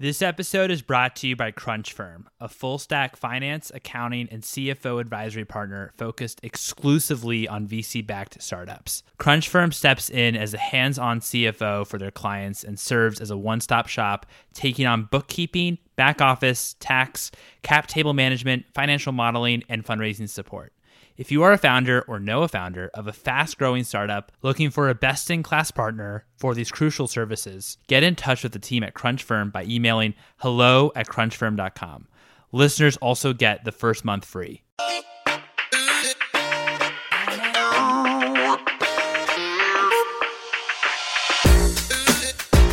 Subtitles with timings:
[0.00, 4.98] This episode is brought to you by Crunchfirm, a full stack finance, accounting, and CFO
[4.98, 9.02] advisory partner focused exclusively on VC backed startups.
[9.18, 13.36] Crunchfirm steps in as a hands on CFO for their clients and serves as a
[13.36, 14.24] one stop shop,
[14.54, 17.30] taking on bookkeeping, back office, tax,
[17.60, 20.72] cap table management, financial modeling, and fundraising support.
[21.20, 24.70] If you are a founder or know a founder of a fast growing startup looking
[24.70, 28.58] for a best in class partner for these crucial services, get in touch with the
[28.58, 32.08] team at Crunchfirm by emailing hello at crunchfirm.com.
[32.52, 34.62] Listeners also get the first month free.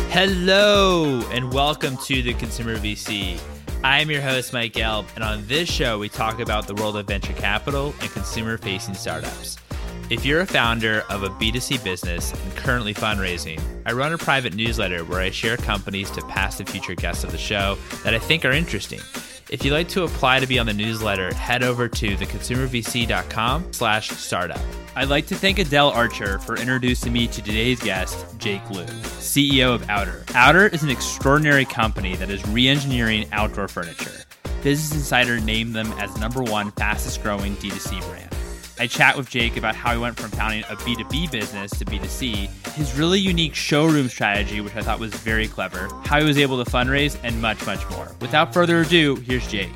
[0.08, 3.38] Hello, and welcome to the Consumer VC.
[3.84, 7.06] I'm your host, Mike Gelb, and on this show, we talk about the world of
[7.06, 9.56] venture capital and consumer facing startups.
[10.10, 14.54] If you're a founder of a B2C business and currently fundraising, I run a private
[14.54, 18.18] newsletter where I share companies to past and future guests of the show that I
[18.18, 19.00] think are interesting.
[19.50, 24.10] If you'd like to apply to be on the newsletter, head over to theconsumervc.com slash
[24.10, 24.60] startup.
[24.94, 29.74] I'd like to thank Adelle Archer for introducing me to today's guest, Jiake Liu, CEO
[29.74, 30.26] of Outer.
[30.34, 34.12] Outer is an extraordinary company that is re-engineering outdoor furniture.
[34.62, 38.28] Business Insider named them as number one fastest growing D2C brand.
[38.80, 42.48] I chat with Jiake about how he went from founding a B2B business to B2C,
[42.74, 46.62] his really unique showroom strategy, which I thought was very clever, how he was able
[46.64, 48.14] to fundraise, and much, much more.
[48.20, 49.74] Without further ado, here's Jiake.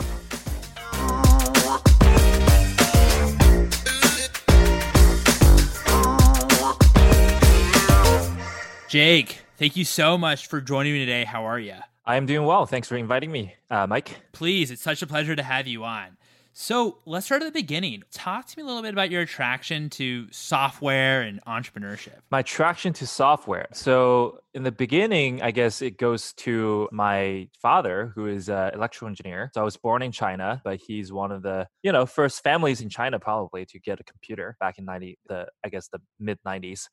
[8.88, 11.24] Jiake, thank you so much for joining me today.
[11.24, 11.74] How are you?
[12.04, 12.66] I am doing well.
[12.66, 14.20] Thanks for inviting me, uh, Mike.
[14.32, 16.18] Please, it's such a pleasure to have you on.
[16.54, 18.02] So let's start at the beginning.
[18.12, 22.18] Talk to me a little bit about your attraction to software and entrepreneurship.
[22.30, 23.68] My attraction to software.
[23.72, 29.08] So in the beginning, I guess it goes to my father, who is an electrical
[29.08, 29.50] engineer.
[29.54, 32.82] So I was born in China, but he's one of the you know first families
[32.82, 36.38] in China probably to get a computer back in ninety the I guess the mid
[36.44, 36.90] nineties,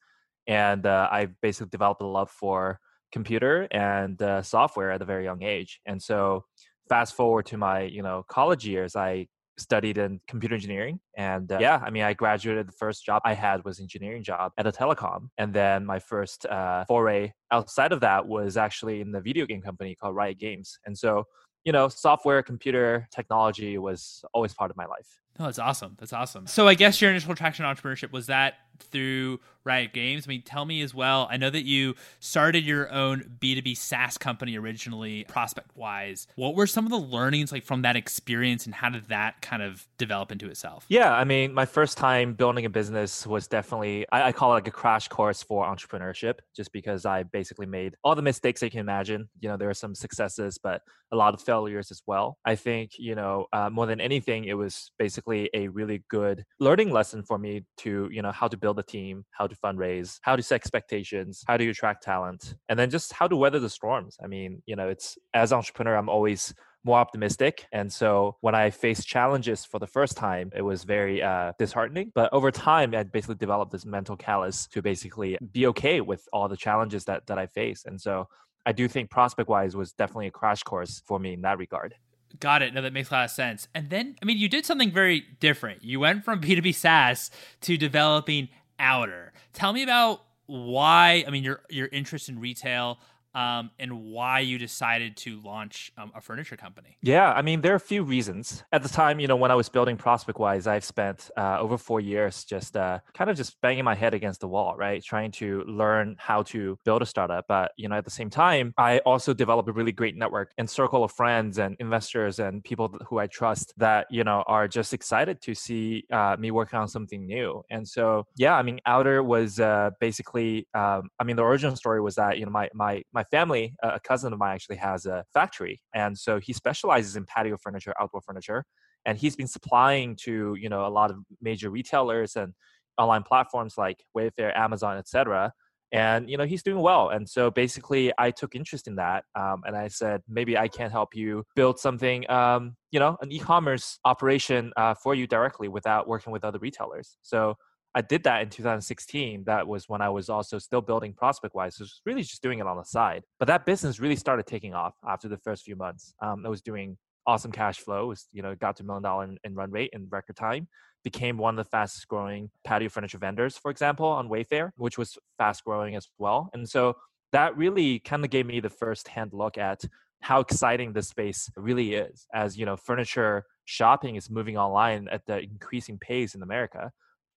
[0.48, 2.80] and uh, I basically developed a love for
[3.12, 5.82] computer and uh, software at a very young age.
[5.86, 6.46] And so
[6.88, 9.28] fast forward to my you know college years, I
[9.60, 11.82] studied in computer engineering and uh, yeah.
[11.84, 15.30] i mean i graduated the first job i had was engineering job at a telecom
[15.38, 19.62] and then my first uh, foray outside of that was actually in the video game
[19.62, 21.26] company called riot games and so
[21.66, 25.96] you know software computer technology was always part of my life Oh, that's awesome.
[25.98, 26.48] That's awesome.
[26.48, 30.26] So I guess your initial attraction to entrepreneurship was that through Riot Games.
[30.26, 31.28] I mean, tell me as well.
[31.30, 36.28] I know that you started your own B2B SaaS company originally, ProspectWise.
[36.36, 39.62] What were some of the learnings like from that experience and how did that kind
[39.62, 40.86] of develop into itself?
[40.90, 44.56] Yeah, I mean, my first time building a business was definitely, I, I call it
[44.56, 48.70] like a crash course for entrepreneurship, just because I basically made all the mistakes I
[48.70, 49.30] can imagine.
[49.40, 52.38] You know, there are some successes, but a lot of failures as well.
[52.46, 56.92] I think, you know, uh, more than anything, it was basically a really good learning
[56.92, 60.36] lesson for me to, you know, how to build a team, how to fundraise, how
[60.36, 64.18] to set expectations, how to attract talent, and then just how to weather the storms.
[64.24, 66.54] I mean, you know, it's as entrepreneur, I'm always
[66.84, 67.66] more optimistic.
[67.72, 72.12] And so when I faced challenges for the first time, it was very uh, disheartening.
[72.16, 76.48] But over time, I basically developed this mental callus to basically be okay with all
[76.48, 77.84] the challenges that that I face.
[77.86, 78.28] And so
[78.66, 81.96] I do think ProspectWise was definitely a crash course for me in that regard.
[82.40, 82.74] Got it.
[82.74, 83.68] No, that makes a lot of sense.
[83.74, 85.84] And then, I mean, you did something very different.
[85.84, 87.32] You went from B2B SaaS
[87.62, 89.34] to developing Outer.
[89.54, 93.00] Tell me about why, I mean, your your interest in retail
[93.34, 96.98] um, and why you decided to launch um, a furniture company.
[97.02, 98.64] Yeah, I mean, there are a few reasons.
[98.72, 102.00] At the time, you know, when I was building ProspectWise, I've spent uh, over four
[102.00, 105.04] years just uh, kind of just banging my head against the wall, right?
[105.04, 107.46] Trying to learn how to build a startup.
[107.48, 110.70] But, you know, at the same time, I also developed a really great network and
[110.70, 114.94] circle of friends and investors and people who I trust that, you know, are just
[114.94, 117.64] excited to see uh, me working on something new.
[117.70, 122.02] And so, yeah, I mean, Outer was uh, basically, um, I mean, the origin story
[122.02, 125.06] was that, you know, my, my, my my family, a cousin of mine actually has
[125.06, 128.64] a factory, and so he specializes in patio furniture, outdoor furniture,
[129.06, 132.54] and he's been supplying to you know a lot of major retailers and
[132.98, 135.52] online platforms like Wayfair, Amazon, etc.
[135.92, 139.64] And you know he's doing well, and so basically I took interest in that, um,
[139.66, 144.00] and I said maybe I can help you build something, um, you know, an e-commerce
[144.06, 147.18] operation uh, for you directly without working with other retailers.
[147.22, 147.58] So
[147.96, 149.44] I did that in 2016.
[149.46, 151.74] That was when I was also still building ProspectWise.
[151.74, 153.24] So was really just doing it on the side.
[153.40, 156.14] But that business really started taking off after the first few months.
[156.22, 158.14] Um, I was doing awesome cash flow.
[158.32, 160.68] You know got to a million dollar in, in run rate in record time.
[161.04, 165.18] Became one of the fastest growing patio furniture vendors, for example, on Wayfair, which was
[165.38, 166.50] fast growing as well.
[166.54, 166.98] And so
[167.32, 169.84] that really kind of gave me the first hand look at
[170.22, 175.26] how exciting this space really is as you know furniture shopping is moving online at
[175.26, 176.92] the increasing pace in america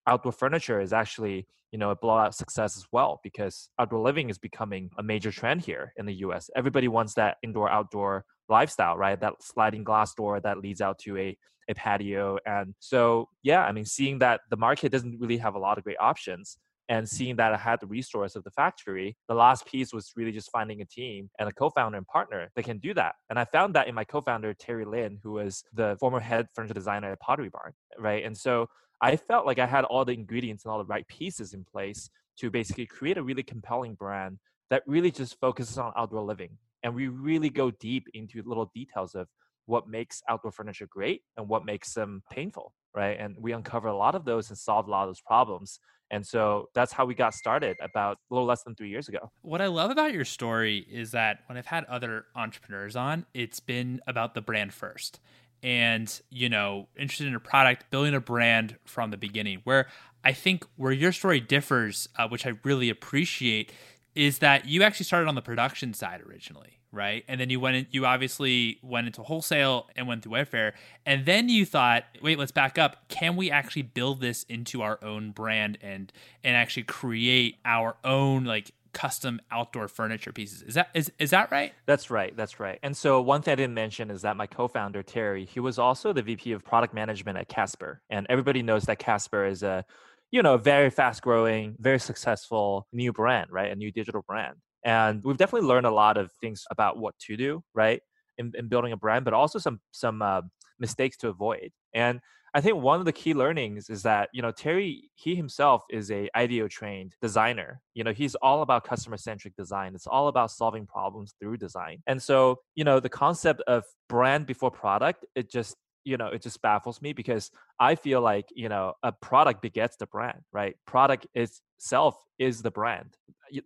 [0.06, 4.38] outdoor furniture is actually you know a blowout success as well because outdoor living is
[4.38, 9.20] becoming a major trend here in the us everybody wants that indoor outdoor lifestyle right
[9.20, 11.36] that sliding glass door that leads out to a,
[11.68, 15.58] a patio and so yeah i mean seeing that the market doesn't really have a
[15.58, 16.58] lot of great options
[16.88, 20.32] and seeing that I had the resource of the factory, the last piece was really
[20.32, 23.14] just finding a team and a co-founder and partner that can do that.
[23.30, 26.74] And I found that in my co-founder Terry Lin, who was the former head furniture
[26.74, 28.24] designer at Pottery Barn, right?
[28.24, 28.66] And so
[29.02, 32.08] I felt like I had all the ingredients and all the right pieces in place
[32.38, 34.38] to basically create a really compelling brand
[34.70, 36.56] that really just focuses on outdoor living.
[36.84, 39.28] And we really go deep into little details of
[39.66, 43.18] what makes outdoor furniture great and what makes them painful, right?
[43.18, 45.78] And we uncover a lot of those and solve a lot of those problems.
[46.10, 49.30] And so that's how we got started about a little less than three years ago.
[49.40, 53.60] What I love about your story is that when I've had other entrepreneurs on, it's
[53.60, 55.20] been about the brand first.
[55.62, 59.60] And, you know, interested in a product, building a brand from the beginning.
[59.64, 59.86] Where
[60.24, 63.72] I think where your story differs, uh, which I really appreciate,
[64.14, 67.24] is that you actually started on the production side originally right?
[67.26, 70.72] And then you went in, you obviously went into wholesale and went through Wayfair.
[71.06, 73.08] And then you thought, wait, let's back up.
[73.08, 76.12] Can we actually build this into our own brand and
[76.44, 80.62] and actually create our own like custom outdoor furniture pieces.
[80.62, 81.72] Is that is is that right?
[81.86, 82.36] That's right.
[82.36, 82.78] That's right.
[82.82, 86.12] And so one thing I didn't mention is that my co-founder Terry, he was also
[86.12, 88.02] the VP of product management at Casper.
[88.10, 89.84] And everybody knows that Casper is a
[90.32, 93.70] you know, very fast growing, very successful new brand, right?
[93.70, 94.56] A new digital brand.
[94.82, 98.00] And we've definitely learned a lot of things about what to do, right,
[98.38, 100.40] in, in building a brand, but also some some uh,
[100.80, 101.70] mistakes to avoid.
[101.94, 102.20] And
[102.54, 106.10] I think one of the key learnings is that you know Terry he himself is
[106.10, 107.80] a IDEO trained designer.
[107.94, 109.94] You know he's all about customer centric design.
[109.94, 112.02] It's all about solving problems through design.
[112.06, 116.42] And so you know the concept of brand before product it just you know it
[116.42, 117.50] just baffles me because
[117.80, 120.76] I feel like you know a product begets the brand, right?
[120.86, 123.16] Product itself is the brand.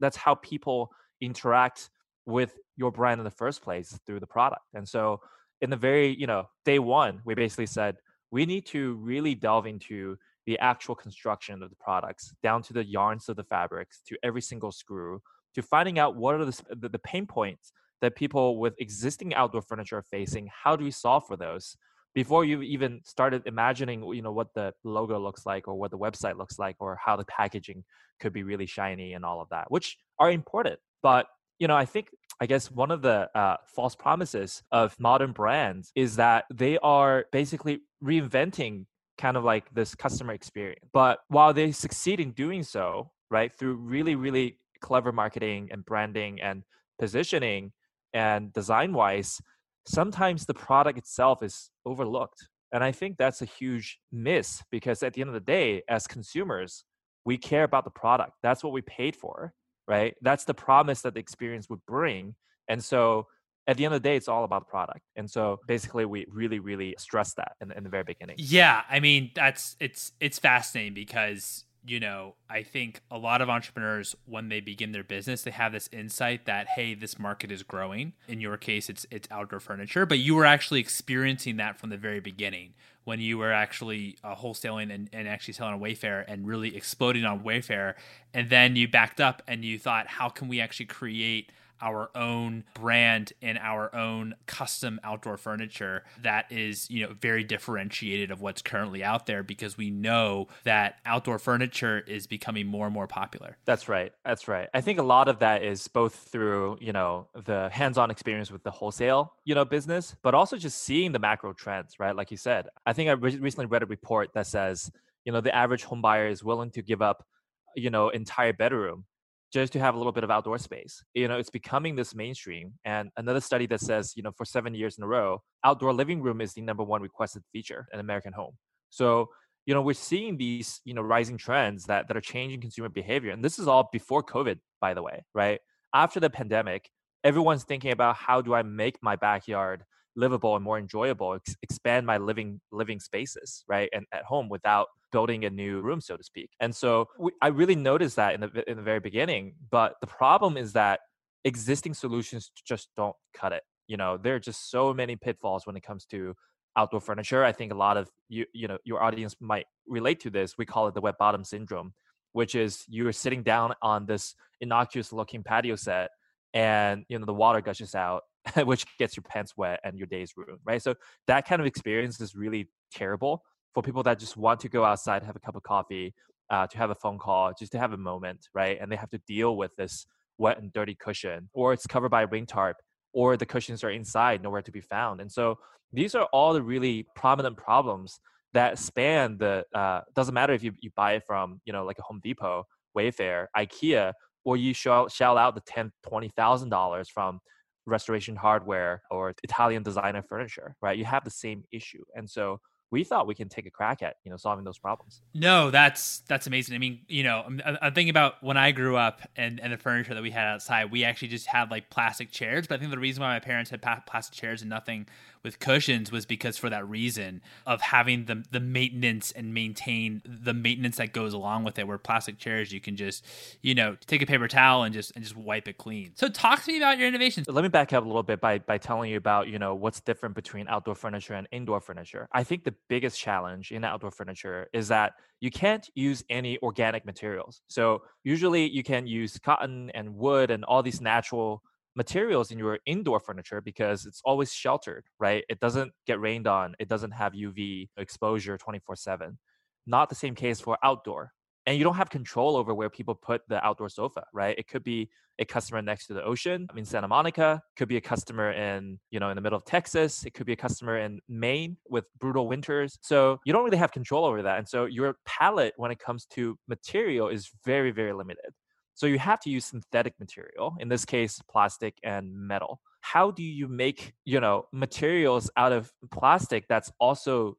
[0.00, 1.90] That's how people interact
[2.26, 4.62] with your brand in the first place through the product.
[4.74, 5.20] And so
[5.60, 7.96] in the very, you know, day one, we basically said
[8.30, 12.84] we need to really delve into the actual construction of the products, down to the
[12.84, 15.20] yarns of the fabrics, to every single screw,
[15.54, 19.98] to finding out what are the, the, pain points that people with existing outdoor furniture
[19.98, 20.48] are facing.
[20.52, 21.76] How do we solve for those?
[22.14, 25.98] Before you even started imagining, you know, what the logo looks like or what the
[25.98, 27.84] website looks like or how the packaging
[28.20, 30.78] could be really shiny and all of that, which are important.
[31.02, 31.26] But
[31.58, 32.08] you know, I think
[32.40, 37.26] I guess one of the uh, false promises of modern brands is that they are
[37.32, 38.86] basically reinventing
[39.16, 40.84] kind of like this customer experience.
[40.92, 46.40] But while they succeed in doing so, right, through really, really clever marketing and branding
[46.42, 46.62] and
[46.98, 47.72] positioning
[48.12, 49.40] and design wise,
[49.86, 52.48] sometimes the product itself is overlooked.
[52.72, 56.06] And I think that's a huge miss because at the end of the day, as
[56.06, 56.84] consumers,
[57.24, 58.32] we care about the product.
[58.42, 59.54] That's what we paid for
[59.86, 60.14] right?
[60.22, 62.34] That's the promise that the experience would bring.
[62.68, 63.26] And so
[63.66, 65.00] at the end of the day, it's all about the product.
[65.16, 68.36] And so basically we really, really stress that in, in the very beginning.
[68.38, 68.82] Yeah.
[68.88, 74.16] I mean, that's it's it's fascinating because you know, I think a lot of entrepreneurs
[74.26, 78.12] when they begin their business, they have this insight that hey, this market is growing.
[78.28, 81.96] In your case, it's it's outdoor furniture, but you were actually experiencing that from the
[81.96, 82.74] very beginning
[83.04, 87.24] when you were actually uh, wholesaling and, and actually selling on Wayfair and really exploding
[87.24, 87.94] on Wayfair,
[88.34, 92.64] and then you backed up and you thought, how can we actually create our own
[92.74, 98.62] brand and our own custom outdoor furniture that is, you know, very differentiated of what's
[98.62, 103.56] currently out there because we know that outdoor furniture is becoming more and more popular.
[103.64, 104.12] That's right.
[104.24, 104.68] That's right.
[104.74, 108.62] I think a lot of that is both through, you know, the hands-on experience with
[108.62, 112.14] the wholesale, you know, business, but also just seeing the macro trends, right?
[112.14, 112.68] Like you said.
[112.84, 114.90] I think I re- recently read a report that says,
[115.24, 117.26] you know, the average home buyer is willing to give up,
[117.74, 119.04] you know, entire bedroom
[119.52, 121.02] just to have a little bit of outdoor space.
[121.14, 122.72] You know, it's becoming this mainstream.
[122.84, 126.20] And another study that says, you know, for seven years in a row, outdoor living
[126.20, 128.56] room is the number one requested feature in American home.
[128.90, 129.28] So,
[129.66, 133.32] you know, we're seeing these, you know, rising trends that, that are changing consumer behavior.
[133.32, 135.60] And this is all before COVID, by the way, right?
[135.94, 136.88] After the pandemic,
[137.24, 139.84] everyone's thinking about how do I make my backyard
[140.16, 143.88] livable and more enjoyable, ex- expand my living living spaces, right?
[143.92, 146.50] And at home without building a new room, so to speak.
[146.60, 149.54] And so we, I really noticed that in the in the very beginning.
[149.70, 151.00] But the problem is that
[151.44, 153.62] existing solutions just don't cut it.
[153.86, 156.34] You know, there are just so many pitfalls when it comes to
[156.76, 157.44] outdoor furniture.
[157.44, 160.58] I think a lot of you you know your audience might relate to this.
[160.58, 161.92] We call it the wet bottom syndrome,
[162.32, 166.10] which is you're sitting down on this innocuous looking patio set
[166.54, 168.22] and you know the water gushes out
[168.64, 170.82] which gets your pants wet and your days ruined, right?
[170.82, 170.94] So
[171.26, 173.42] that kind of experience is really terrible
[173.74, 176.14] for people that just want to go outside, have a cup of coffee,
[176.50, 178.78] uh, to have a phone call, just to have a moment, right?
[178.80, 180.06] And they have to deal with this
[180.38, 182.76] wet and dirty cushion, or it's covered by a rain tarp,
[183.12, 185.20] or the cushions are inside, nowhere to be found.
[185.20, 185.58] And so
[185.92, 188.20] these are all the really prominent problems
[188.52, 189.64] that span the.
[189.74, 192.64] Uh, doesn't matter if you, you buy it from you know like a Home Depot,
[192.96, 194.12] Wayfair, IKEA,
[194.44, 197.40] or you shell, shell out the ten, twenty thousand dollars from
[197.86, 200.98] restoration hardware or Italian designer furniture, right?
[200.98, 204.16] You have the same issue, and so we thought we can take a crack at
[204.24, 205.22] you know solving those problems.
[205.34, 206.74] No, that's that's amazing.
[206.74, 209.76] I mean, you know, I'm, I'm, thinking about when I grew up and and the
[209.76, 210.90] furniture that we had outside.
[210.90, 213.70] We actually just had like plastic chairs, but I think the reason why my parents
[213.70, 215.06] had plastic chairs and nothing
[215.42, 220.54] with cushions was because for that reason of having the the maintenance and maintain the
[220.54, 221.86] maintenance that goes along with it.
[221.86, 223.24] Where plastic chairs, you can just
[223.62, 226.12] you know take a paper towel and just and just wipe it clean.
[226.14, 227.46] So talk to me about your innovations.
[227.48, 230.00] Let me back up a little bit by by telling you about you know what's
[230.00, 232.28] different between outdoor furniture and indoor furniture.
[232.32, 237.04] I think the biggest challenge in outdoor furniture is that you can't use any organic
[237.04, 237.60] materials.
[237.68, 241.62] So usually you can use cotton and wood and all these natural
[241.96, 245.44] materials in your indoor furniture because it's always sheltered, right?
[245.48, 249.38] It doesn't get rained on, it doesn't have UV exposure 24 7.
[249.86, 251.32] Not the same case for outdoor.
[251.64, 254.56] And you don't have control over where people put the outdoor sofa, right?
[254.56, 258.00] It could be a customer next to the ocean in Santa Monica, could be a
[258.00, 261.20] customer in, you know, in the middle of Texas, it could be a customer in
[261.28, 262.98] Maine with brutal winters.
[263.02, 264.58] So you don't really have control over that.
[264.58, 268.52] And so your palette when it comes to material is very, very limited.
[268.96, 272.80] So you have to use synthetic material, in this case, plastic and metal.
[273.02, 277.58] How do you make, you know, materials out of plastic that's also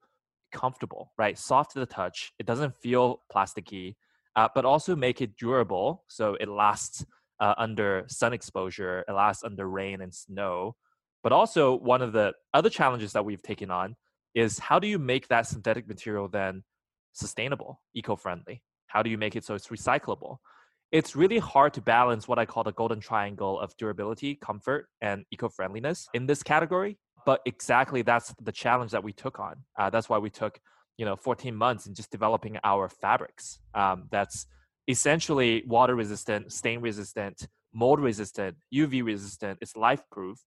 [0.52, 1.38] comfortable, right?
[1.38, 2.34] Soft to the touch.
[2.40, 3.98] It doesn't feel plasticky,
[4.36, 7.06] uh, but also make it durable so it lasts
[7.40, 10.76] uh, under sun exposure, it lasts under rain and snow.
[11.22, 13.96] But also, one of the other challenges that we've taken on
[14.34, 16.64] is how do you make that synthetic material then
[17.14, 18.64] sustainable, eco friendly?
[18.88, 20.38] How do you make it so it's recyclable?
[20.92, 25.26] It's really hard to balance what I call the golden triangle of durability, comfort, and
[25.32, 26.98] eco friendliness in this category.
[27.26, 29.56] But exactly that's the challenge that we took on.
[29.78, 30.60] Uh, that's why we took,
[30.98, 33.60] you know, 14 months in just developing our fabrics.
[33.74, 34.46] Um, that's
[34.88, 39.60] essentially water resistant, stain resistant, mold resistant, UV resistant.
[39.62, 40.40] It's life proof.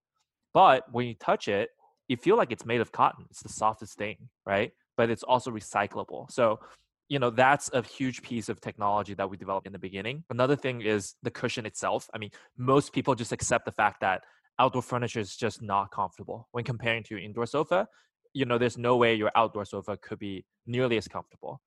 [0.55, 1.69] But when you touch it,
[2.09, 3.27] you feel like it's made of cotton.
[3.31, 4.17] It's the softest thing,
[4.47, 4.73] right?
[4.97, 6.31] But it's also recyclable.
[6.31, 6.61] So
[7.11, 10.25] you know that's a huge piece of technology that we developed in the beginning.
[10.31, 12.09] Another thing is the cushion itself.
[12.15, 14.23] I mean most people just accept the fact that
[14.59, 16.49] outdoor furniture is just not comfortable.
[16.53, 17.87] When comparing to indoor sofa
[18.33, 21.61] you know there's no way your outdoor sofa could be nearly as comfortable.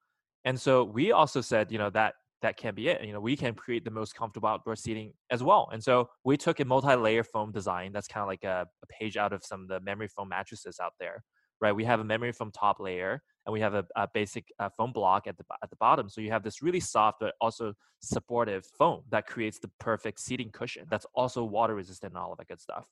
[0.46, 3.04] And so we also said you know that that can be it.
[3.04, 5.70] You know we can create the most comfortable outdoor seating as well.
[5.74, 7.92] And so we took a multi-layer foam design.
[7.92, 10.80] That's kind of like a, a page out of some of the memory foam mattresses
[10.82, 11.24] out there
[11.64, 11.72] right?
[11.76, 14.92] We have a memory foam top layer and we have a, a basic uh, foam
[14.92, 16.10] block at the at the bottom.
[16.10, 20.50] So you have this really soft but also supportive foam that creates the perfect seating
[20.52, 20.86] cushion.
[20.90, 22.86] That's also water resistant and all of that good stuff.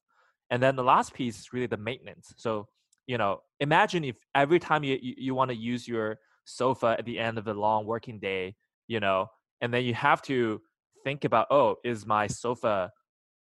[0.49, 2.33] And then the last piece is really the maintenance.
[2.37, 2.67] So
[3.07, 7.05] you know, imagine if every time you you, you want to use your sofa at
[7.05, 8.55] the end of a long working day,
[8.87, 9.27] you know,
[9.61, 10.61] and then you have to
[11.03, 12.91] think about, oh, is my sofa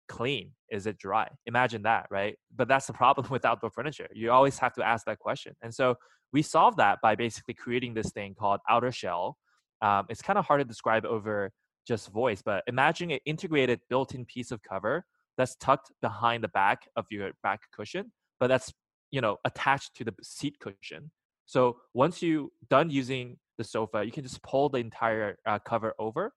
[0.08, 0.50] clean?
[0.70, 1.28] Is it dry?
[1.46, 2.36] Imagine that, right?
[2.54, 4.08] But that's the problem with outdoor furniture.
[4.12, 5.54] You always have to ask that question.
[5.62, 5.96] And so
[6.32, 9.38] we solve that by basically creating this thing called outer shell.
[9.82, 11.50] Um, it's kind of hard to describe over
[11.86, 15.04] just voice, but imagine an integrated built-in piece of cover
[15.36, 18.72] that's tucked behind the back of your back cushion, but that's
[19.10, 21.10] you know attached to the seat cushion.
[21.46, 25.94] So once you done using the sofa, you can just pull the entire uh, cover
[25.98, 26.32] over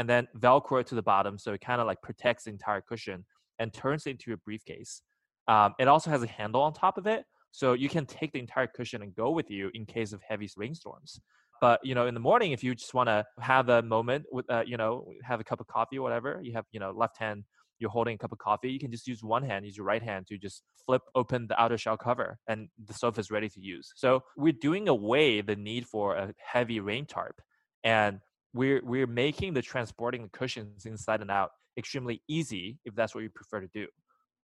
[0.00, 2.80] and then velcro it to the bottom so it kind of like protects the entire
[2.80, 3.22] cushion
[3.58, 5.02] and turns it into a briefcase.
[5.46, 8.38] Um, it also has a handle on top of it, so you can take the
[8.38, 11.20] entire cushion and go with you in case of heavy rainstorms.
[11.60, 14.50] But you know, in the morning, if you just want to have a moment with,
[14.50, 17.18] uh, you know, have a cup of coffee or whatever, you have, you know, left
[17.18, 17.44] hand,
[17.78, 20.02] you're holding a cup of coffee, you can just use one hand, use your right
[20.02, 23.60] hand to just flip open the outer shell cover, and the sofa is ready to
[23.60, 23.92] use.
[23.96, 27.42] So we're doing away the need for a heavy rain tarp,
[27.84, 28.20] and
[28.52, 33.22] we're we're making the transporting the cushions inside and out extremely easy if that's what
[33.22, 33.86] you prefer to do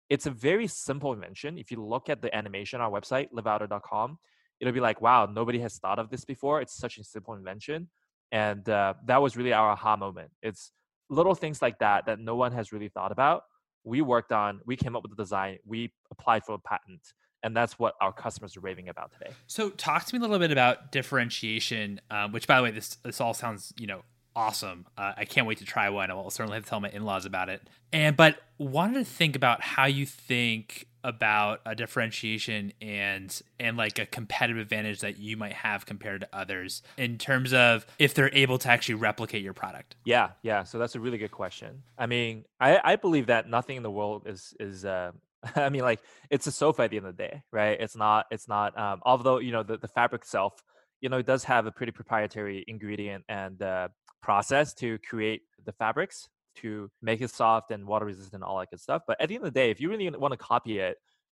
[0.09, 1.57] it's a very simple invention.
[1.57, 4.17] If you look at the animation on our website, liveouter.com,
[4.59, 6.61] it'll be like, wow, nobody has thought of this before.
[6.61, 7.89] It's such a simple invention.
[8.31, 10.31] And uh, that was really our aha moment.
[10.41, 10.71] It's
[11.09, 13.43] little things like that that no one has really thought about.
[13.83, 17.01] We worked on, we came up with the design, we applied for a patent.
[17.45, 19.31] And that's what our customers are raving about today.
[19.45, 22.95] So, talk to me a little bit about differentiation, um, which, by the way, this
[23.03, 24.01] this all sounds you know
[24.35, 24.85] awesome.
[24.97, 26.09] Uh, I can't wait to try one.
[26.11, 27.61] I'll certainly have to tell my in-laws about it.
[27.93, 33.99] And but wanted to think about how you think about a differentiation and and like
[33.99, 38.33] a competitive advantage that you might have compared to others in terms of if they're
[38.33, 42.07] able to actually replicate your product yeah yeah so that's a really good question i
[42.07, 45.11] mean i i believe that nothing in the world is is uh
[45.55, 45.99] i mean like
[46.29, 48.99] it's a sofa at the end of the day right it's not it's not um
[49.03, 50.53] although you know the, the fabric itself
[51.01, 53.87] you know it does have a pretty proprietary ingredient and uh,
[54.21, 58.79] process to create the fabrics to make it soft and water resistant, all that good
[58.79, 59.01] stuff.
[59.05, 60.97] But at the end of the day, if you really want to copy it,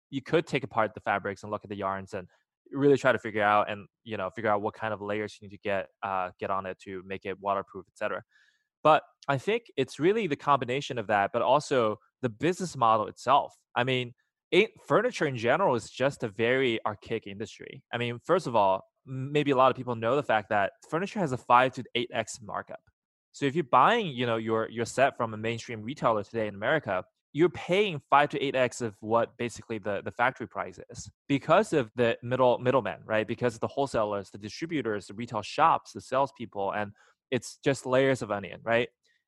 [0.09, 2.27] you could take apart the fabrics and look at the yarns and
[2.71, 5.47] really try to figure out and you know figure out what kind of layers you
[5.47, 8.21] need to get uh, get on it to make it waterproof, etc.
[8.83, 13.53] But I think it's really the combination of that, but also the business model itself.
[13.75, 14.13] I mean,
[14.51, 17.83] it, furniture in general is just a very archaic industry.
[17.93, 21.19] I mean, first of all, maybe a lot of people know the fact that furniture
[21.19, 22.79] has a five to eight x markup.
[23.31, 26.55] So if you're buying, you know, your your set from a mainstream retailer today in
[26.55, 27.03] America,
[27.33, 31.73] you're paying five to eight x of what basically the, the factory price is because
[31.73, 33.27] of the middle middlemen, right?
[33.27, 36.93] Because of the wholesalers, the distributors, the retail shops, the salespeople, and
[37.31, 38.87] it's just layers of onion, right?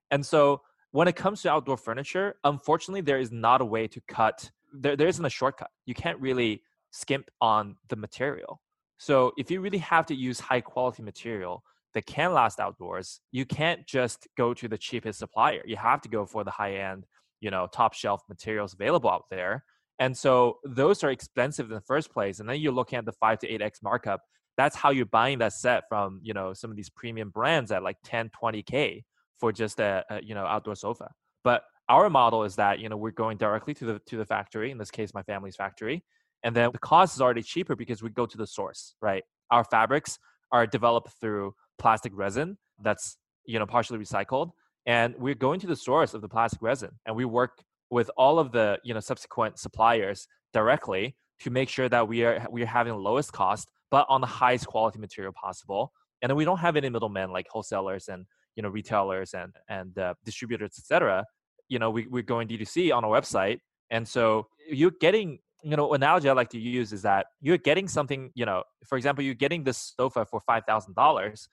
[0.10, 0.62] And so
[0.92, 4.50] when it comes to outdoor furniture, unfortunately, there is not a way to cut.
[4.74, 5.70] There, there isn't a shortcut.
[5.86, 8.62] You can't really skimp on the material.
[8.98, 11.64] So if you really have to use high quality material,
[11.94, 15.64] that can last outdoors, you can't just go to the cheapest supplier.
[15.66, 17.06] You have to go for the high end,
[17.40, 19.64] you know, top shelf materials available out there.
[20.00, 22.40] And so those are expensive in the first place.
[22.40, 24.22] And then you're looking at the five to eight X markup.
[24.58, 27.84] That's how you're buying that set from, you know, some of these premium brands at
[27.84, 29.04] like 10, 20K
[29.40, 31.12] for just a, a uh, you know, outdoor sofa.
[31.44, 34.72] But our model is that, you know, we're going directly to the to the factory,
[34.72, 36.04] in this case, my family's factory.
[36.44, 39.24] And then the cost is already cheaper because we go to the source, right?
[39.50, 40.20] Our fabrics
[40.52, 44.52] are developed through plastic resin that's you know partially recycled
[44.86, 48.40] and we're going to the source of the plastic resin and we work with all
[48.40, 52.68] of the you know subsequent suppliers directly to make sure that we are we are
[52.68, 56.60] having the lowest cost but on the highest quality material possible and then we don't
[56.60, 58.26] have any middlemen like wholesalers and
[58.58, 61.24] you know retailers and and uh, distributors etc
[61.70, 65.94] you know we, we're going d2c on our website and so you're getting you know
[65.94, 69.34] analogy i like to use is that you're getting something you know for example you're
[69.46, 71.48] getting this sofa for $5000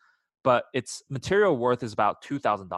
[0.45, 2.69] but its material worth is about $2,000.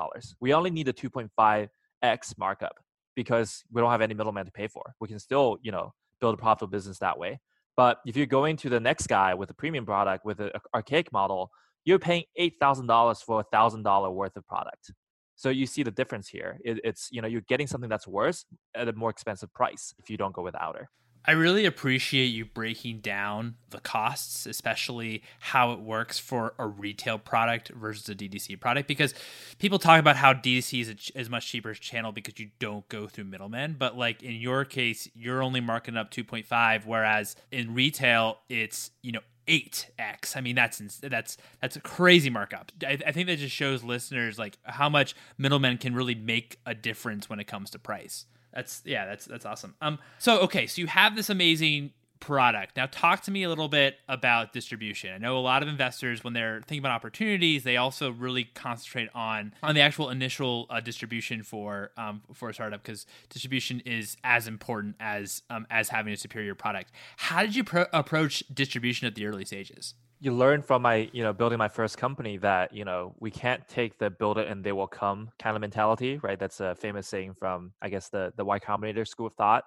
[0.41, 2.77] We only need a 2.5x markup
[3.17, 4.95] because we don't have any middleman to pay for.
[5.01, 7.41] We can still, you know, build a profitable business that way.
[7.77, 11.12] But if you're going to the next guy with a premium product with an archaic
[11.12, 11.51] model,
[11.87, 14.92] you're paying $8,000 for a $1,000 worth of product.
[15.37, 16.59] So you see the difference here.
[16.64, 18.44] It, it's, you know, you're getting something that's worse
[18.75, 20.90] at a more expensive price if you don't go with outer.
[21.29, 27.18] I really appreciate you breaking down the costs, especially how it works for a retail
[27.18, 28.87] product versus a DTC product.
[28.87, 29.12] Because
[29.59, 33.09] people talk about how DTC is a, is much cheaper channel because you don't go
[33.09, 33.75] through middlemen.
[33.77, 39.11] But like in your case, you're only marking up 2.5, whereas in retail, it's you
[39.11, 40.37] know 8x.
[40.37, 42.72] I mean, that's that's that's a crazy markup.
[42.87, 46.74] I, I, think that just shows listeners like how much middlemen can really make a
[46.74, 48.26] difference when it comes to price.
[48.52, 49.74] That's yeah, that's that's awesome.
[49.80, 52.76] Um, so okay, so you have this amazing product.
[52.76, 55.12] Now, talk to me a little bit about distribution.
[55.12, 59.09] I know a lot of investors, when they're thinking about opportunities, they also really concentrate
[59.14, 64.16] on on the actual initial uh, distribution for um, for a startup because distribution is
[64.24, 66.92] as important as um, as having a superior product.
[67.16, 69.94] How did you pro- approach distribution at the early stages?
[70.18, 73.66] you learn from my you know building my first company that you know we can't
[73.68, 77.07] take the build it and they will come kind of mentality right that's a famous
[77.07, 79.64] saying from i guess the the y combinator school of thought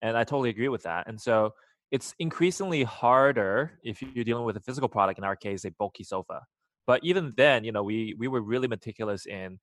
[0.00, 1.52] and i totally agree with that and so
[1.92, 6.02] it's increasingly harder if you're dealing with a physical product in our case a bulky
[6.02, 6.40] sofa.
[6.86, 9.60] But even then you know we we were really meticulous in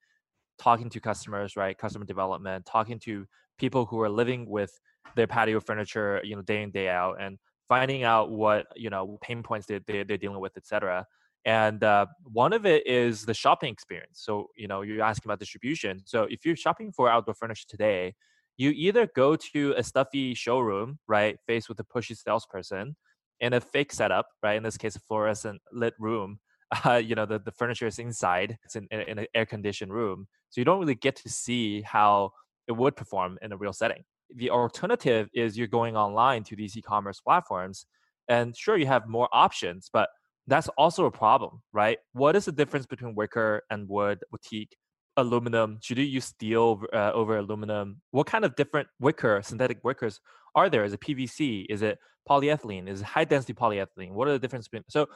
[0.58, 1.76] talking to customers right?
[1.76, 3.26] Customer development talking to
[3.58, 4.72] people who are living with
[5.16, 7.38] their patio furniture you know day in day out and
[7.68, 11.04] finding out what you know pain points they, they, they're dealing with etc
[11.44, 14.20] and uh, one of it is the shopping experience.
[14.22, 16.02] So you know you're asking about distribution.
[16.04, 18.14] So if you're shopping for outdoor furniture today
[18.60, 22.94] you either go to a stuffy showroom right faced with a pushy salesperson
[23.40, 26.38] in a fake setup right in this case a fluorescent lit room
[26.84, 30.26] uh, you know the, the furniture is inside it's in, in an air conditioned room
[30.50, 32.32] so you don't really get to see how
[32.68, 34.04] it would perform in a real setting.
[34.36, 37.86] The alternative is you're going online to these e-commerce platforms
[38.28, 40.08] and sure you have more options but
[40.46, 41.98] that's also a problem right?
[42.12, 44.76] What is the difference between wicker and wood teak
[45.16, 50.20] aluminum should you use steel uh, over aluminum what kind of different wicker synthetic wickers
[50.54, 50.84] are there?
[50.84, 51.66] Is it PVC?
[51.68, 52.88] Is it polyethylene?
[52.88, 54.12] Is it high density polyethylene?
[54.12, 54.84] What are the differences between?
[54.88, 55.06] So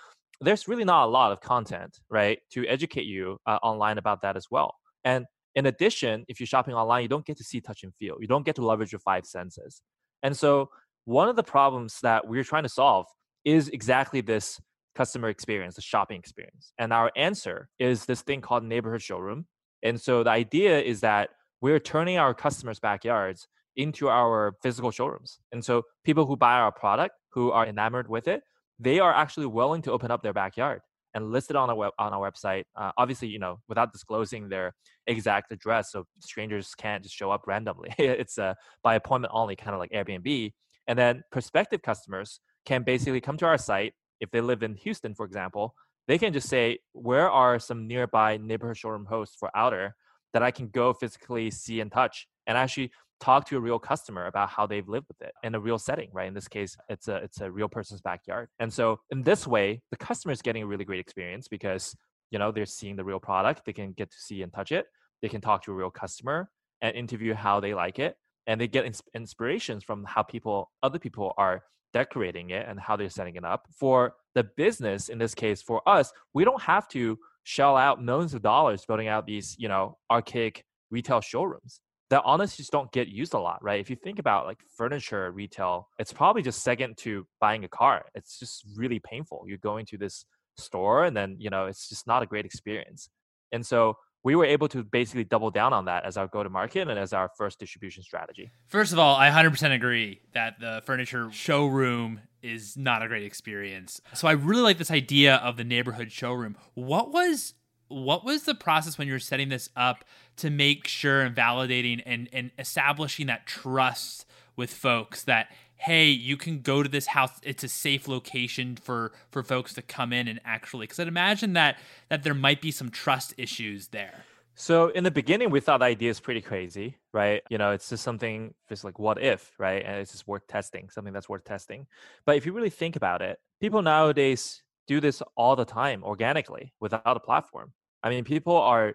[0.40, 4.36] there's really not a lot of content, right, to educate you uh, online about that
[4.36, 4.74] as well.
[5.04, 8.16] And in addition, if you're shopping online, you don't get to see, touch, and feel.
[8.20, 9.82] You don't get to leverage your five senses.
[10.22, 10.70] And so
[11.04, 13.06] one of the problems that we're trying to solve
[13.44, 14.60] is exactly this
[14.94, 16.72] customer experience, the shopping experience.
[16.78, 19.46] And our answer is this thing called neighborhood showroom.
[19.84, 25.38] And so the idea is that we're turning our customers' backyards into our physical showrooms.
[25.52, 28.42] And so people who buy our product, who are enamored with it,
[28.78, 30.80] they are actually willing to open up their backyard
[31.14, 32.64] and list it on our web, on our website.
[32.76, 34.74] Uh, obviously, you know, without disclosing their
[35.06, 37.94] exact address, so strangers can't just show up randomly.
[37.98, 40.52] it's uh, by appointment only, kind of like Airbnb.
[40.86, 45.14] And then prospective customers can basically come to our site if they live in Houston,
[45.14, 45.74] for example.
[46.06, 49.94] They can just say, where are some nearby neighborhood showroom hosts for Outer
[50.32, 52.90] that I can go physically see and touch and actually
[53.20, 56.10] talk to a real customer about how they've lived with it in a real setting,
[56.12, 56.28] right?
[56.28, 58.48] In this case, it's a it's a real person's backyard.
[58.58, 61.96] And so in this way, the customer is getting a really great experience because
[62.30, 64.86] you know they're seeing the real product, they can get to see and touch it,
[65.22, 66.50] they can talk to a real customer
[66.82, 70.98] and interview how they like it, and they get ins- inspirations from how people other
[70.98, 71.62] people are
[71.92, 73.68] decorating it and how they're setting it up.
[73.78, 78.34] For the business, in this case, for us, we don't have to shell out millions
[78.34, 83.08] of dollars building out these, you know, archaic retail showrooms that honestly just don't get
[83.08, 83.80] used a lot, right?
[83.80, 88.04] If you think about like furniture retail, it's probably just second to buying a car.
[88.14, 89.44] It's just really painful.
[89.46, 90.24] You're going to this
[90.58, 93.08] store and then, you know, it's just not a great experience.
[93.52, 96.48] And so we were able to basically double down on that as our go to
[96.48, 98.50] market and as our first distribution strategy.
[98.66, 104.00] First of all, I 100% agree that the furniture showroom is not a great experience.
[104.14, 106.56] So I really like this idea of the neighborhood showroom.
[106.72, 107.54] What was
[107.88, 110.04] what was the process when you were setting this up
[110.36, 114.24] to make sure and validating and, and establishing that trust
[114.56, 117.32] with folks that hey you can go to this house.
[117.42, 121.54] It's a safe location for for folks to come in and actually because i'd imagine
[121.54, 124.24] that that there might be some trust issues there.
[124.56, 127.42] So in the beginning we thought the idea is pretty crazy right?
[127.50, 129.84] You know it's just something just like what if right?
[129.84, 131.86] And it's just worth testing something that's worth testing.
[132.24, 136.72] But if you really think about it people nowadays do this all the time organically
[136.80, 137.72] without a platform.
[138.02, 138.94] I mean people are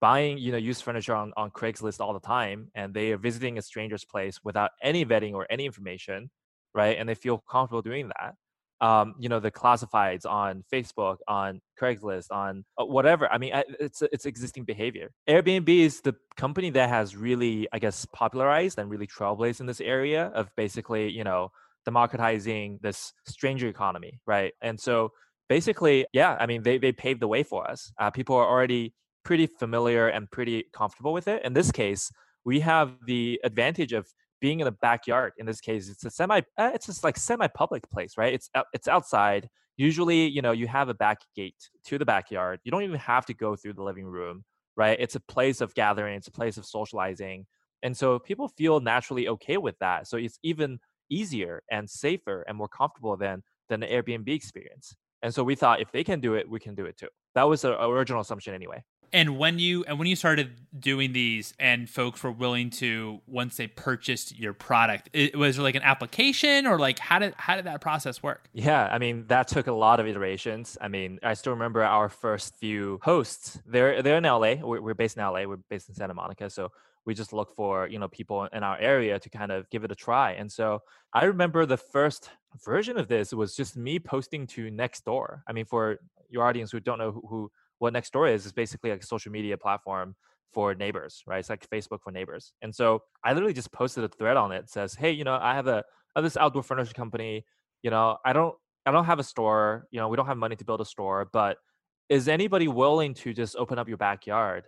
[0.00, 3.58] buying you know used furniture on, on craigslist all the time and they are visiting
[3.58, 6.30] a stranger's place without any vetting or any information
[6.74, 8.34] right and they feel comfortable doing that
[8.86, 14.02] um, you know the classifieds on facebook on craigslist on uh, whatever i mean it's
[14.02, 15.10] it's existing behavior.
[15.28, 19.80] Airbnb is the company that has really i guess popularized and really trailblazed in this
[19.80, 21.50] area of basically you know
[21.86, 25.10] democratizing this stranger economy right and so
[25.48, 27.92] basically yeah i mean they, they paved the way for us.
[27.98, 28.92] Uh, people are already
[29.26, 31.44] pretty familiar and pretty comfortable with it.
[31.44, 32.12] In this case,
[32.44, 34.06] we have the advantage of
[34.40, 35.32] being in the backyard.
[35.36, 38.32] In this case, it's a semi, uh, it's just like semi-public place, right?
[38.32, 39.48] It's it's outside.
[39.76, 42.60] Usually, you know, you have a back gate to the backyard.
[42.62, 44.44] You don't even have to go through the living room,
[44.76, 44.96] right?
[45.00, 46.16] It's a place of gathering.
[46.16, 47.46] It's a place of socializing,
[47.82, 50.06] and so people feel naturally okay with that.
[50.06, 50.78] So it's even
[51.10, 54.94] easier and safer and more comfortable than than the Airbnb experience.
[55.22, 57.08] And so we thought if they can do it, we can do it too.
[57.34, 58.84] That was the original assumption anyway.
[59.12, 63.56] And when you and when you started doing these, and folks were willing to once
[63.56, 67.56] they purchased your product, it, was there like an application or like how did how
[67.56, 68.48] did that process work?
[68.52, 70.76] Yeah, I mean that took a lot of iterations.
[70.80, 73.60] I mean, I still remember our first few hosts.
[73.66, 74.54] They're they're in LA.
[74.54, 75.44] We're, we're based in LA.
[75.44, 76.70] We're based in Santa Monica, so
[77.04, 79.92] we just look for you know people in our area to kind of give it
[79.92, 80.32] a try.
[80.32, 82.30] And so I remember the first
[82.64, 85.42] version of this was just me posting to Nextdoor.
[85.46, 88.90] I mean, for your audience who don't know who, who what Nextdoor is is basically
[88.90, 90.14] like a social media platform
[90.52, 91.38] for neighbors, right?
[91.38, 92.52] It's like Facebook for neighbors.
[92.62, 95.54] And so I literally just posted a thread on it says, "Hey, you know, I
[95.54, 95.84] have a
[96.14, 97.44] I have this outdoor furniture company.
[97.82, 98.54] You know, I don't
[98.86, 99.86] I don't have a store.
[99.90, 101.58] You know, we don't have money to build a store, but
[102.08, 104.64] is anybody willing to just open up your backyard?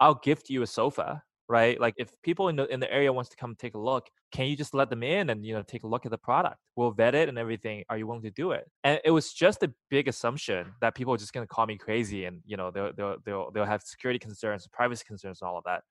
[0.00, 1.80] I'll gift you a sofa right?
[1.80, 4.46] Like if people in the in the area wants to come take a look, can
[4.46, 6.56] you just let them in and you know take a look at the product?
[6.76, 7.84] We'll vet it and everything.
[7.88, 8.70] Are you willing to do it?
[8.84, 12.26] And it was just a big assumption that people are just gonna call me crazy
[12.26, 15.64] and you know they'll they'll they'll, they'll have security concerns, privacy concerns, and all of
[15.64, 15.82] that.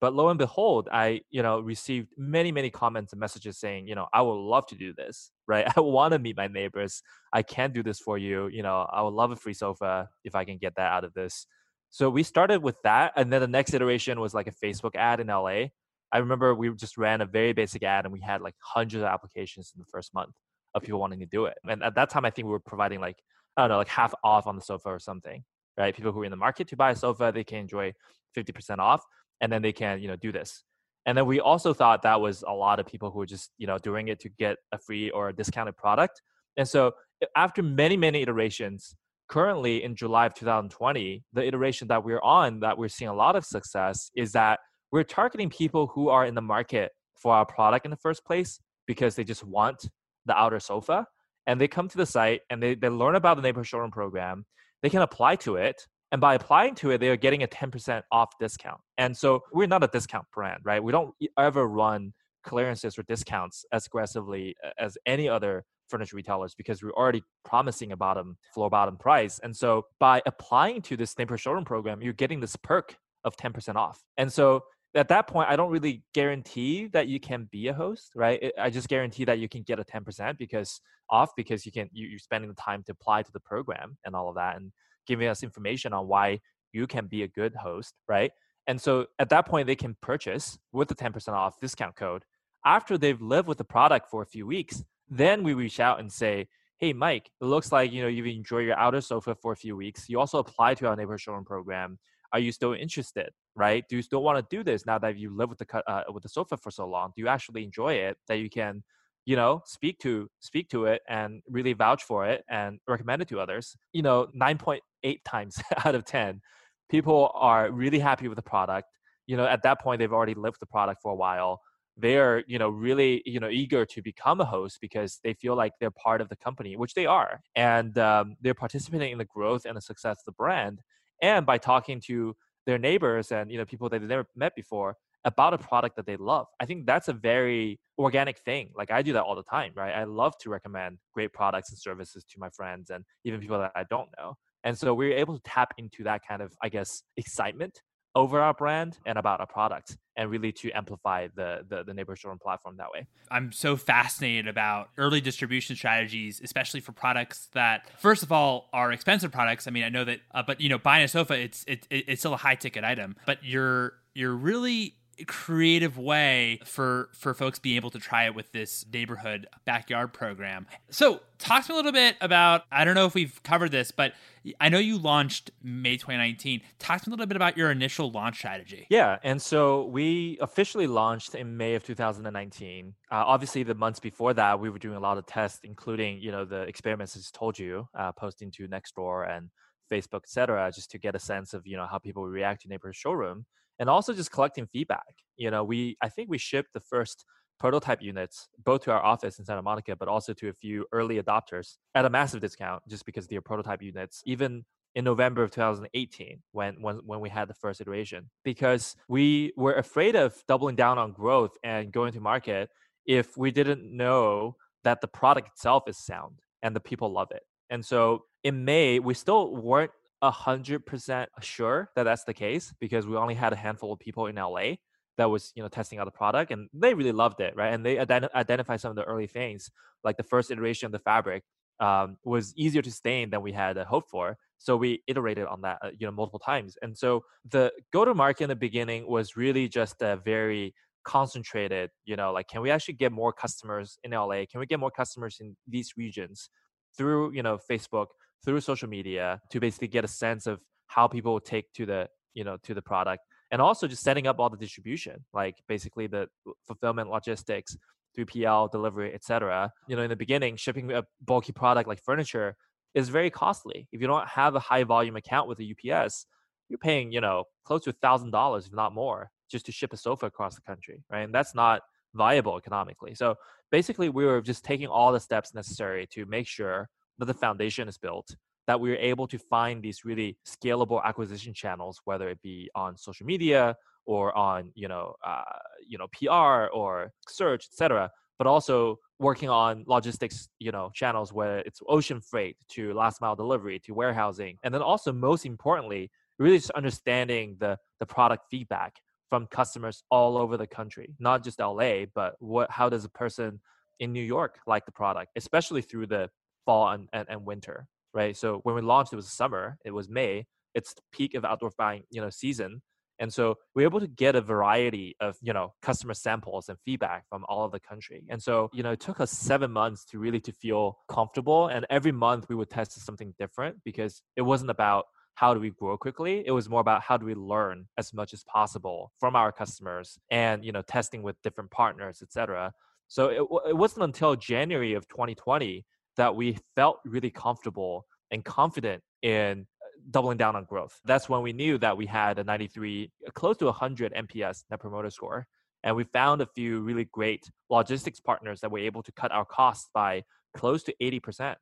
[0.00, 3.94] But lo and behold, I you know received many many comments and messages saying, you
[3.94, 5.66] know, I would love to do this, right?
[5.76, 7.02] I want to meet my neighbors.
[7.32, 8.48] I can do this for you.
[8.48, 11.14] You know, I would love a free sofa if I can get that out of
[11.14, 11.46] this.
[11.90, 15.20] So we started with that, and then the next iteration was like a Facebook ad
[15.20, 15.66] in LA.
[16.12, 19.08] I remember we just ran a very basic ad, and we had like hundreds of
[19.08, 20.34] applications in the first month
[20.74, 21.54] of people wanting to do it.
[21.68, 23.16] And at that time, I think we were providing like
[23.56, 25.42] I don't know, like half off on the sofa or something,
[25.76, 25.94] right?
[25.94, 27.92] People who are in the market to buy a sofa, they can enjoy
[28.34, 29.04] fifty percent off,
[29.40, 30.62] and then they can you know do this.
[31.06, 33.66] And then we also thought that was a lot of people who were just, you
[33.66, 36.20] know, doing it to get a free or a discounted product.
[36.56, 36.92] And so
[37.34, 38.94] after many, many iterations,
[39.30, 43.36] currently in July of 2020, the iteration that we're on that we're seeing a lot
[43.36, 44.58] of success is that
[44.90, 48.58] we're targeting people who are in the market for our product in the first place
[48.86, 49.88] because they just want
[50.26, 51.06] the outer sofa
[51.46, 54.44] and they come to the site and they, they learn about the neighborhood showroom program
[54.82, 58.02] they can apply to it and by applying to it they are getting a 10%
[58.10, 58.80] off discount.
[58.98, 60.82] And so we're not a discount brand right?
[60.82, 62.12] We don't ever run
[62.42, 67.96] clearances or discounts as aggressively as any other furniture retailers because we're already promising a
[67.96, 72.40] bottom floor bottom price and so by applying to this neighborhood showroom program you're getting
[72.40, 74.62] this perk of 10% off and so
[74.94, 78.52] at that point, I don't really guarantee that you can be a host, right?
[78.58, 82.08] I just guarantee that you can get a 10% because off because you can you,
[82.08, 84.72] you're spending the time to apply to the program and all of that and
[85.06, 86.40] giving us information on why
[86.72, 88.30] you can be a good host, right?
[88.66, 92.24] And so at that point, they can purchase with the 10% off discount code.
[92.64, 96.10] After they've lived with the product for a few weeks, then we reach out and
[96.10, 96.46] say,
[96.80, 99.76] hey mike it looks like you know you've enjoyed your outer sofa for a few
[99.76, 100.08] weeks.
[100.08, 101.98] You also apply to our neighborhood showroom program.
[102.32, 103.28] Are you still interested?
[103.54, 103.84] Right?
[103.88, 106.22] Do you still want to do this now that you live with the uh, with
[106.22, 107.12] the sofa for so long?
[107.14, 108.82] Do you actually enjoy it that you can
[109.26, 113.28] you know speak to speak to it and really vouch for it and recommend it
[113.28, 113.76] to others?
[113.92, 116.40] You know 9.8 times out of 10
[116.88, 118.88] people are really happy with the product.
[119.26, 121.60] You know at that point they've already lived the product for a while
[122.00, 125.72] they're you know really you know eager to become a host because they feel like
[125.80, 129.64] they're part of the company which they are and um, they're participating in the growth
[129.64, 130.80] and the success of the brand
[131.22, 132.34] and by talking to
[132.66, 136.06] their neighbors and you know people that they've never met before about a product that
[136.06, 136.46] they love.
[136.60, 138.70] I think that's a very organic thing.
[138.74, 139.92] Like I do that all the time, right?
[139.94, 143.72] I love to recommend great products and services to my friends and even people that
[143.74, 144.36] I don't know.
[144.64, 147.82] And so we we're able to tap into that kind of, I guess, excitement
[148.14, 152.16] over our brand and about our product and really to amplify the, the the neighbor
[152.16, 153.06] showroom platform that way.
[153.30, 158.92] I'm so fascinated about early distribution strategies, especially for products that, first of all, are
[158.92, 159.66] expensive products.
[159.66, 162.20] I mean, I know that, uh, but you know, buying a sofa, it's it, it's
[162.20, 164.96] still a high ticket item, but you're you're really
[165.26, 170.66] creative way for for folks being able to try it with this neighborhood backyard program.
[170.90, 173.90] So, talk to me a little bit about I don't know if we've covered this,
[173.90, 174.12] but
[174.58, 176.62] I know you launched May 2019.
[176.78, 178.86] Talk to me a little bit about your initial launch strategy.
[178.88, 182.94] Yeah, and so we officially launched in May of 2019.
[183.10, 186.32] Uh, obviously, the months before that, we were doing a lot of tests, including you
[186.32, 189.50] know the experiments I just told you, uh, posting to Nextdoor and
[189.90, 192.96] Facebook, etc., just to get a sense of you know how people react to neighborhood
[192.96, 193.46] showroom
[193.80, 195.14] and also just collecting feedback.
[195.36, 197.24] You know, we I think we shipped the first
[197.58, 201.20] prototype units both to our office in Santa Monica, but also to a few early
[201.20, 204.22] adopters at a massive discount, just because they're prototype units.
[204.24, 204.64] Even
[204.94, 209.74] in November of 2018, when when when we had the first iteration, because we were
[209.74, 212.68] afraid of doubling down on growth and going to market
[213.06, 217.42] if we didn't know that the product itself is sound and the people love it.
[217.70, 223.06] And so in May, we still weren't hundred percent sure that that's the case because
[223.06, 224.74] we only had a handful of people in LA
[225.16, 227.72] that was you know testing out the product and they really loved it right?
[227.72, 229.70] And they ident- identified some of the early things
[230.04, 231.42] like the first iteration of the fabric
[231.80, 234.36] um, was easier to stain than we had uh, hoped for.
[234.58, 236.76] So we iterated on that uh, you know multiple times.
[236.82, 241.90] And so the go to market in the beginning was really just a very concentrated
[242.04, 244.90] you know like can we actually get more customers in la can we get more
[244.90, 246.50] customers in these regions
[246.96, 248.08] through you know facebook
[248.44, 252.44] through social media to basically get a sense of how people take to the you
[252.44, 256.28] know to the product and also just setting up all the distribution like basically the
[256.66, 257.76] fulfillment logistics
[258.16, 262.56] 3pl delivery etc you know in the beginning shipping a bulky product like furniture
[262.94, 263.86] is very costly.
[263.92, 266.26] If you don't have a high volume account with a ups
[266.68, 269.92] you're paying you know close to a thousand dollars if not more just to ship
[269.92, 271.22] a sofa across the country right?
[271.22, 271.82] And that's not
[272.14, 273.14] viable economically.
[273.14, 273.36] So
[273.70, 276.88] basically we were just taking all the steps necessary to make sure
[277.20, 278.34] that the foundation is built,
[278.66, 283.26] that we're able to find these really scalable acquisition channels, whether it be on social
[283.26, 285.42] media or on you know uh,
[285.86, 288.10] you know PR or search, etc.
[288.38, 293.36] But also working on logistics, you know, channels where it's ocean freight to last mile
[293.36, 298.94] delivery to warehousing, and then also most importantly, really just understanding the the product feedback
[299.28, 303.60] from customers all over the country, not just LA, but what how does a person
[304.00, 306.28] in New York like the product, especially through the
[306.64, 308.36] fall and, and, and winter, right?
[308.36, 311.72] So when we launched, it was summer, it was May, it's the peak of outdoor
[311.76, 312.82] buying, you know, season.
[313.18, 317.24] And so we're able to get a variety of, you know, customer samples and feedback
[317.28, 318.24] from all of the country.
[318.30, 321.68] And so, you know, it took us seven months to really to feel comfortable.
[321.68, 325.70] And every month we would test something different because it wasn't about how do we
[325.70, 326.42] grow quickly.
[326.46, 330.18] It was more about how do we learn as much as possible from our customers
[330.30, 332.72] and you know testing with different partners, etc.
[333.08, 335.84] So it, it wasn't until January of 2020
[336.16, 340.98] that we felt really comfortable and confident in uh, doubling down on growth.
[341.04, 345.10] That's when we knew that we had a 93, close to 100 NPS Net Promoter
[345.10, 345.46] Score.
[345.82, 349.44] And we found a few really great logistics partners that were able to cut our
[349.44, 351.54] costs by close to 80%.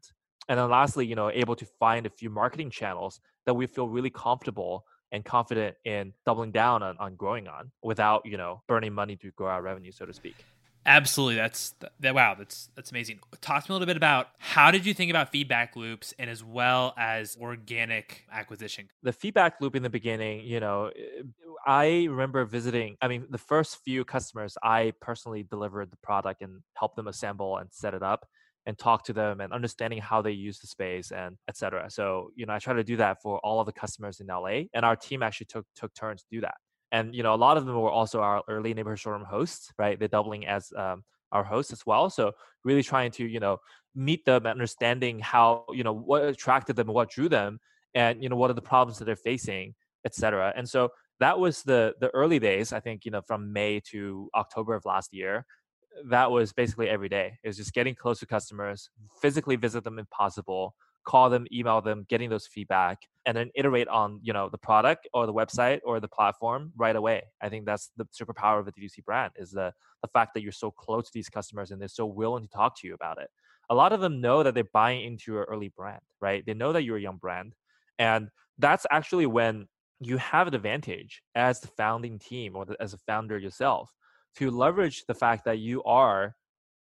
[0.48, 3.88] And then lastly, you know, able to find a few marketing channels that we feel
[3.88, 8.92] really comfortable and confident in doubling down on, on growing on without, you know, burning
[8.92, 10.37] money to grow our revenue, so to speak.
[10.88, 11.35] Absolutely.
[11.35, 12.14] That's that.
[12.14, 12.35] Wow.
[12.35, 13.18] That's that's amazing.
[13.42, 16.31] Talk to me a little bit about how did you think about feedback loops and
[16.31, 18.88] as well as organic acquisition.
[19.03, 20.90] The feedback loop in the beginning, you know,
[21.66, 22.96] I remember visiting.
[23.03, 27.59] I mean, the first few customers, I personally delivered the product and helped them assemble
[27.59, 28.24] and set it up
[28.64, 31.90] and talk to them and understanding how they use the space and etc.
[31.90, 34.62] So you know, I try to do that for all of the customers in LA,
[34.72, 36.55] and our team actually took took turns to do that.
[36.92, 39.98] And you know, a lot of them were also our early neighborhood showroom hosts, right?
[39.98, 42.11] They're doubling as um, our hosts as well.
[42.11, 42.33] So
[42.64, 43.59] really trying to you know
[43.94, 47.61] meet them, understanding how you know what attracted them, what drew them,
[47.94, 49.74] and you know what are the problems that they're facing,
[50.05, 50.53] etc.
[50.57, 52.72] And so that was the the early days.
[52.72, 55.44] I think you know from May to October of last year
[56.07, 57.38] that was basically every day.
[57.42, 60.74] It was just getting close to customers, physically visit them if possible,
[61.09, 65.09] call them, email them, getting those feedback, and then iterate on you know the product
[65.14, 67.23] or the website or the platform right away.
[67.40, 70.53] I think that's the superpower of a D2C brand is the the fact that you're
[70.53, 73.31] so close to these customers and they're so willing to talk to you about it.
[73.71, 76.44] A lot of them know that they're buying into your early brand, right?
[76.44, 77.55] They know that you're a young brand,
[77.99, 79.66] and that's actually when
[80.01, 83.90] you have an advantage as the founding team or the, as a founder yourself
[84.37, 86.37] to leverage the fact that you are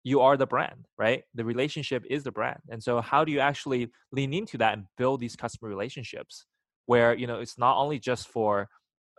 [0.04, 1.24] you are the brand right?
[1.34, 2.60] The relationship is the brand.
[2.70, 6.46] And so how do you actually lean into that and build these customer relationships
[6.86, 8.68] where you know it's not only just for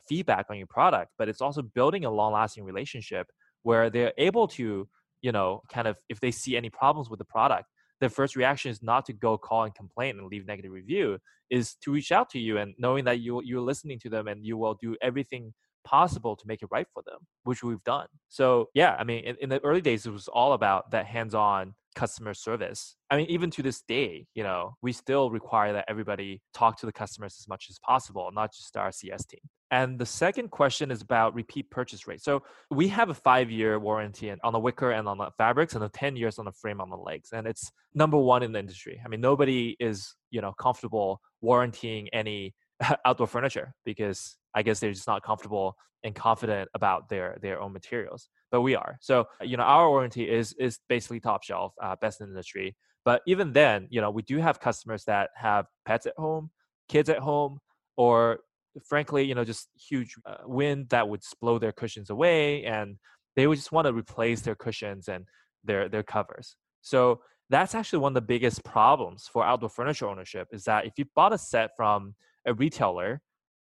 [0.09, 3.27] feedback on your product but it's also building a long lasting relationship
[3.63, 4.89] where they're able to
[5.23, 7.67] you know kind of if they see any problems with the product
[8.03, 11.19] their first reaction is not to go call and complain and leave negative review
[11.51, 14.45] is to reach out to you and knowing that you you're listening to them and
[14.45, 18.07] you will do everything possible to make it right for them, which we've done.
[18.29, 21.75] So yeah, I mean, in, in, the early days, it was all about that hands-on
[21.95, 22.97] customer service.
[23.11, 26.87] I mean, even to this day, you know, we still require that everybody talk to
[26.87, 29.41] the customers as much as possible, not just our CS team.
[29.71, 32.23] And the second question is about repeat purchase rate.
[32.23, 35.89] So we have a five-year warranty on the wicker and on the fabrics, and a
[35.89, 39.01] ten years on the frame on the legs, and it's number one in the industry.
[39.05, 42.55] I mean, nobody is you know comfortable warranting any
[43.07, 47.73] outdoor furniture because I guess they're just not comfortable and confident about their their own
[47.73, 48.29] materials.
[48.51, 48.99] But we are.
[49.01, 52.77] So you know, our warranty is is basically top shelf, uh, best in the industry.
[53.05, 56.51] But even then, you know, we do have customers that have pets at home,
[56.89, 57.59] kids at home,
[57.97, 58.41] or
[58.85, 62.97] frankly, you know, just huge uh, wind that would blow their cushions away, and
[63.37, 65.25] they would just want to replace their cushions and
[65.65, 66.57] their their covers.
[66.83, 70.95] So that's actually one of the biggest problems for outdoor furniture ownership is that if
[70.97, 72.15] you bought a set from
[72.47, 73.21] a retailer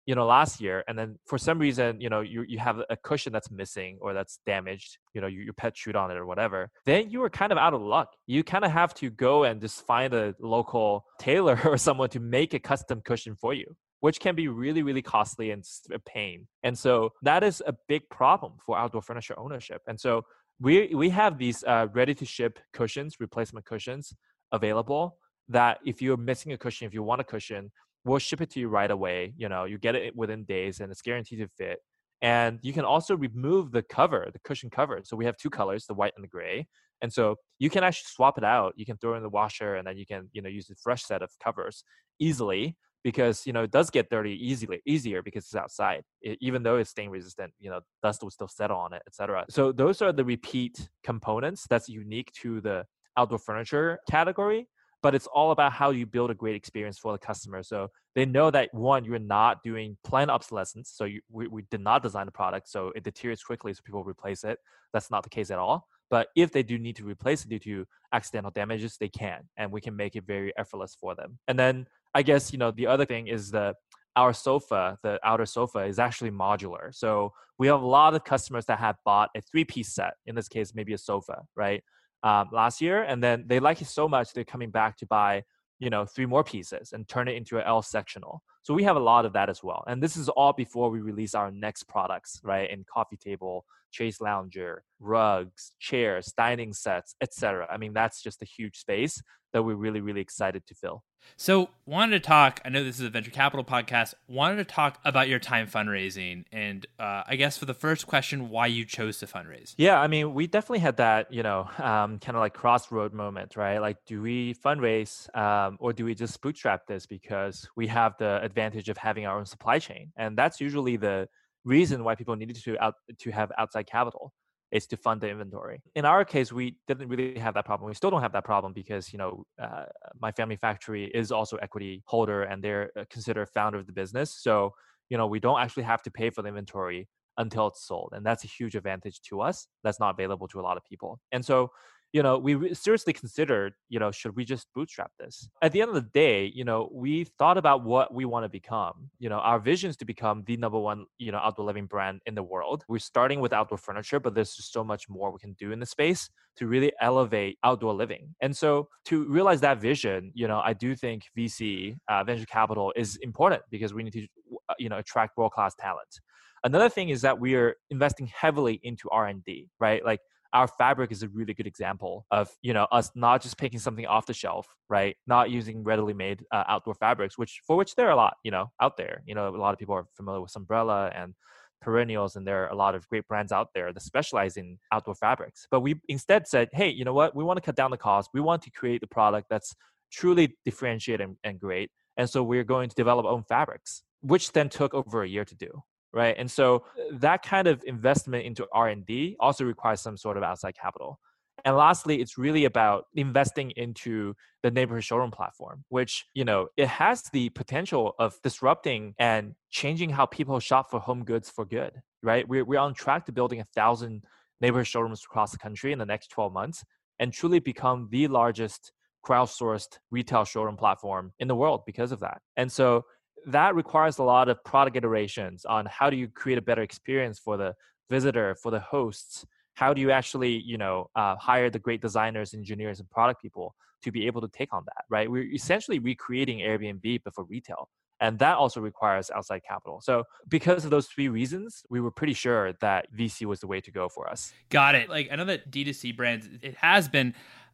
[0.05, 2.97] you know last year and then for some reason you know you, you have a
[2.97, 6.25] cushion that's missing or that's damaged you know your, your pet chewed on it or
[6.25, 8.09] whatever then you are kind of out of luck.
[8.27, 12.19] You kind of have to go and just find a local tailor or someone to
[12.19, 15.63] make a custom cushion for you which can be really really costly and
[15.93, 16.45] a pain.
[16.63, 19.81] And so that is a big problem for outdoor furniture ownership.
[19.87, 20.25] And so
[20.59, 24.13] we we have these uh, ready to ship cushions replacement cushions
[24.51, 25.17] available
[25.49, 27.71] that if you're missing a cushion if you want a cushion
[28.05, 29.33] we'll ship it to you right away.
[29.37, 31.79] You know, you get it within days and it's guaranteed to fit.
[32.21, 35.01] And you can also remove the cover, the cushion cover.
[35.03, 36.67] So we have two colors, the white and the gray.
[37.01, 38.73] And so you can actually swap it out.
[38.77, 41.03] You can throw in the washer and then you can, you know, use a fresh
[41.03, 41.83] set of covers
[42.19, 46.03] easily because, you know, it does get dirty easily, easier because it's outside.
[46.21, 49.45] It, even though it's stain resistant, you know, dust will still settle on it, etc.
[49.49, 52.85] So those are the repeat components that's unique to the
[53.17, 54.69] outdoor furniture category
[55.03, 57.61] but it's all about how you build a great experience for the customer.
[57.61, 60.91] So they know that one, you're not doing planned obsolescence.
[60.95, 64.03] So you, we, we did not design the product so it deteriorates quickly, so people
[64.05, 64.57] replace it.
[64.93, 65.87] That's not the case at all.
[66.09, 69.71] But if they do need to replace it due to accidental damages, they can, and
[69.71, 71.37] we can make it very effortless for them.
[71.47, 73.75] And then I guess you know the other thing is that
[74.15, 76.93] our sofa, the outer sofa, is actually modular.
[76.93, 80.13] So we have a lot of customers that have bought a three-piece set.
[80.27, 81.83] In this case, maybe a sofa, right?
[82.23, 85.43] Um, last year, and then they like it so much they're coming back to buy
[85.79, 88.41] you know three more pieces and turn it into an L sectional.
[88.61, 89.83] So we have a lot of that as well.
[89.87, 92.69] And this is all before we release our next products, right?
[92.69, 97.67] In coffee table, chaise lounger, rugs, chairs, dining sets, etc.
[97.71, 99.21] I mean, that's just a huge space
[99.53, 101.03] that we're really, really excited to fill.
[101.37, 102.59] So, wanted to talk.
[102.65, 104.13] I know this is a venture capital podcast.
[104.27, 108.49] Wanted to talk about your time fundraising, and uh, I guess for the first question,
[108.49, 109.73] why you chose to fundraise.
[109.77, 113.55] Yeah, I mean, we definitely had that, you know, um, kind of like crossroad moment,
[113.55, 113.79] right?
[113.79, 118.43] Like, do we fundraise um, or do we just bootstrap this because we have the
[118.43, 121.29] advantage of having our own supply chain, and that's usually the
[121.65, 124.33] reason why people needed to out to have outside capital
[124.71, 125.81] is to fund the inventory.
[125.95, 127.87] In our case, we didn't really have that problem.
[127.87, 129.85] We still don't have that problem because you know uh,
[130.19, 134.35] my family factory is also equity holder and they're uh, considered founder of the business.
[134.41, 134.73] So
[135.09, 137.07] you know we don't actually have to pay for the inventory
[137.37, 139.67] until it's sold, and that's a huge advantage to us.
[139.83, 141.19] That's not available to a lot of people.
[141.31, 141.71] And so
[142.13, 145.49] you know, we seriously considered, you know, should we just bootstrap this?
[145.63, 148.49] At the end of the day, you know, we thought about what we want to
[148.49, 149.09] become.
[149.17, 152.21] You know, our vision is to become the number one, you know, outdoor living brand
[152.27, 152.85] in the world.
[152.87, 155.79] We're starting with outdoor furniture, but there's just so much more we can do in
[155.79, 158.35] the space to really elevate outdoor living.
[158.41, 162.93] And so to realize that vision, you know, I do think VC, uh, venture capital
[162.95, 164.27] is important because we need to,
[164.69, 166.19] uh, you know, attract world-class talent.
[166.63, 170.05] Another thing is that we are investing heavily into R&D, right?
[170.05, 170.21] Like
[170.53, 174.05] our fabric is a really good example of you know us not just picking something
[174.05, 178.07] off the shelf right not using readily made uh, outdoor fabrics which for which there
[178.07, 179.23] are a lot you know out there.
[179.25, 181.33] You know a lot of people are familiar with Sunbrella and
[181.81, 185.15] perennials and there are a lot of great brands out there that specialize in outdoor
[185.15, 185.67] fabrics.
[185.69, 187.35] But we instead said hey you know what?
[187.35, 188.29] We want to cut down the cost.
[188.33, 189.75] We want to create a product that's
[190.11, 191.89] truly differentiated and, and great.
[192.15, 195.43] And so we're going to develop our own fabrics which then took over a year
[195.43, 195.83] to do
[196.13, 196.35] right?
[196.37, 200.75] And so uh, that kind of investment into r&d also requires some sort of outside
[200.75, 201.19] capital.
[201.65, 206.87] And lastly it's really about investing into the neighborhood showroom platform which you know it
[206.87, 212.01] has the potential of disrupting and changing how people shop for home goods for good
[212.23, 212.47] right?
[212.47, 214.23] We're, we're on track to building a thousand
[214.61, 216.83] neighborhood showrooms across the country in the next 12 months
[217.19, 218.91] and truly become the largest
[219.25, 222.41] crowdsourced retail showroom platform in the world because of that.
[222.57, 223.05] And so
[223.47, 227.39] that requires a lot of product iterations on how do you create a better experience
[227.39, 227.73] for the
[228.09, 229.45] visitor for the hosts?
[229.75, 233.75] How do you actually you know uh, hire the great designers engineers and product people
[234.03, 235.29] to be able to take on that right?
[235.29, 237.89] We're essentially recreating airbnb but for retail
[238.19, 239.99] and that also requires outside capital.
[240.01, 243.81] So because of those three reasons we were pretty sure that vc was the way
[243.81, 244.53] to go for us.
[244.69, 245.09] Got it.
[245.09, 247.33] Like i know that d2c brands it has been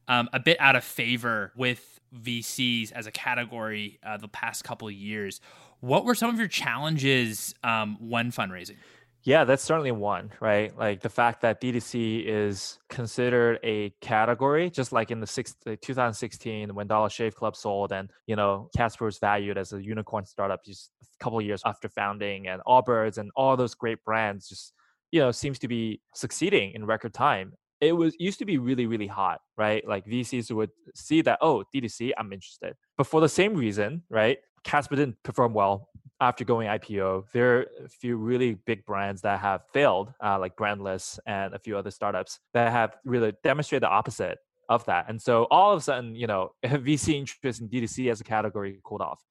[0.10, 4.88] um, a bit out of favor with VCs as a category uh, the past couple
[4.88, 5.40] of years.
[5.80, 8.76] What were some of your challenges um, when fundraising?
[9.24, 10.76] Yeah, that's certainly one, right?
[10.78, 16.74] Like the fact that D2C is considered a category, just like in the six, 2016
[16.74, 20.64] when Dollar Shave Club sold, and you know Casper was valued as a unicorn startup
[20.64, 24.74] just a couple years after founding, and Allbirds and all those great brands just
[25.12, 27.52] you know seems to be succeeding in record time
[27.82, 29.86] it was used to be really really hot right?
[29.88, 32.76] Like vcs would see that oh d2c i'm interested.
[32.98, 35.90] But for the same reason right casper didn't perform well
[36.22, 40.56] after going ipo there are a few really big brands that have failed uh, like
[40.58, 45.06] brandless and a few other startups that have really demonstrated the opposite of that.
[45.10, 48.80] And so all of a sudden you know vc interest in d2c as a category
[48.84, 49.22] cooled off.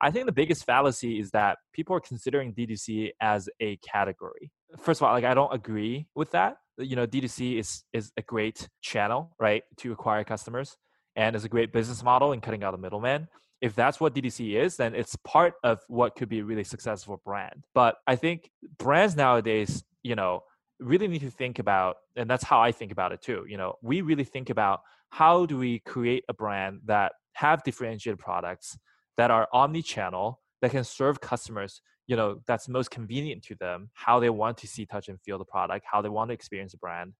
[0.00, 4.50] I think the biggest fallacy is that people are considering D2C as a category.
[4.78, 8.12] First of all, like I don't agree with that uh, you know d2c is is
[8.16, 10.76] a great channel right to acquire customers
[11.14, 13.28] and is a great business model in cutting out the middleman.
[13.60, 17.20] If that's what d2c is then it's part of what could be a really successful
[17.24, 17.64] brand.
[17.74, 20.42] But i think brands nowadays you know
[20.78, 23.74] really need to think about and that's how i think about it too you know
[23.82, 28.76] we really think about how do we create a brand that have differentiated products
[29.16, 34.20] that are omni-channel that can serve customers you know that's most convenient to them how
[34.20, 36.78] they want to see touch and feel the product how they want to experience the
[36.78, 37.12] brand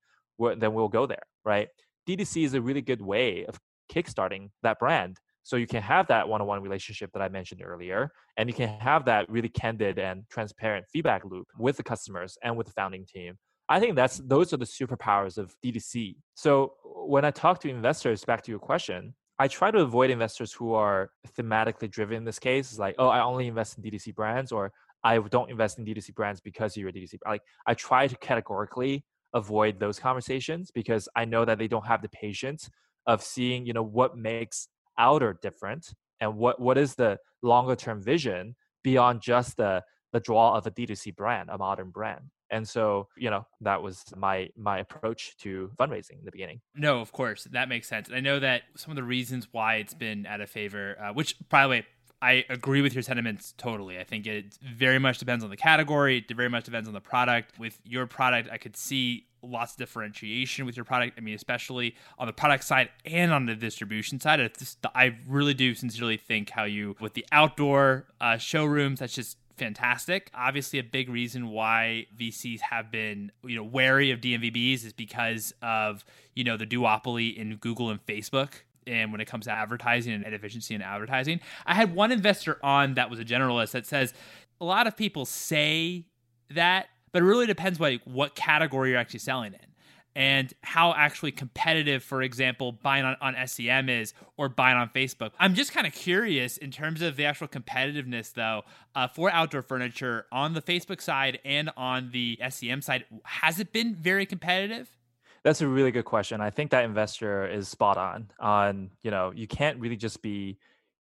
[0.59, 1.69] then we'll go there right?
[2.07, 3.59] D2c is a really good way of
[3.91, 5.19] kickstarting that brand.
[5.45, 9.05] So you can have that one-on-one relationship that i mentioned earlier and you can have
[9.05, 13.39] that really candid and transparent feedback loop with the customers and with the founding team.
[13.69, 17.69] I think that's those are the superpowers of d2c so uh, when i talk to
[17.69, 22.25] investors back to your question I try to avoid investors who are thematically driven in
[22.25, 22.71] this case.
[22.71, 24.73] It's like, oh, I only invest in DTC brands, or
[25.05, 27.19] I don't invest in DTC brands because you're a DTC.
[27.27, 32.01] Like, I try to categorically avoid those conversations because I know that they don't have
[32.01, 32.71] the patience
[33.07, 34.69] of seeing, you know, what makes
[34.99, 39.83] outer different and what what is the longer term vision beyond just the
[40.13, 44.05] the draw of a D2C brand, a modern brand and so you know that was
[44.17, 48.21] my my approach to fundraising in the beginning no of course that makes sense i
[48.21, 51.63] know that some of the reasons why it's been out of favor uh, which by
[51.63, 51.87] the way
[52.23, 53.99] I agree with your sentiments totally.
[53.99, 56.25] I think it very much depends on the category.
[56.29, 57.59] It very much depends on the product.
[57.59, 61.19] With your product, I could see lots of differentiation with your product.
[61.19, 64.41] I mean, especially on the product side and on the distribution side.
[64.59, 69.37] Just, I really do sincerely think how you, with the outdoor uh, showrooms, that's just
[69.57, 70.31] fantastic.
[70.35, 75.53] Obviously, a big reason why VCs have been, you know, wary of DNVBs is because
[75.63, 76.05] of,
[76.35, 78.51] you know, the duopoly in Google and Facebook
[78.87, 81.41] and when it comes to advertising and efficiency in advertising.
[81.67, 84.15] I had one investor on that was a generalist that says
[84.61, 86.07] a lot of people say
[86.51, 89.61] that, but it really depends what what category you're actually selling in
[90.17, 95.33] and how actually competitive, for example, buying on, on SEM is or buying on Facebook.
[95.39, 98.63] I'm just kind of curious in terms of the actual competitiveness, though,
[98.95, 103.05] uh, for outdoor furniture on the Facebook side and on the SEM side.
[103.25, 104.89] Has it been very competitive?
[105.45, 106.41] That's a really good question.
[106.41, 108.31] I think that investor is spot on.
[108.41, 110.59] On you know, you can't really just be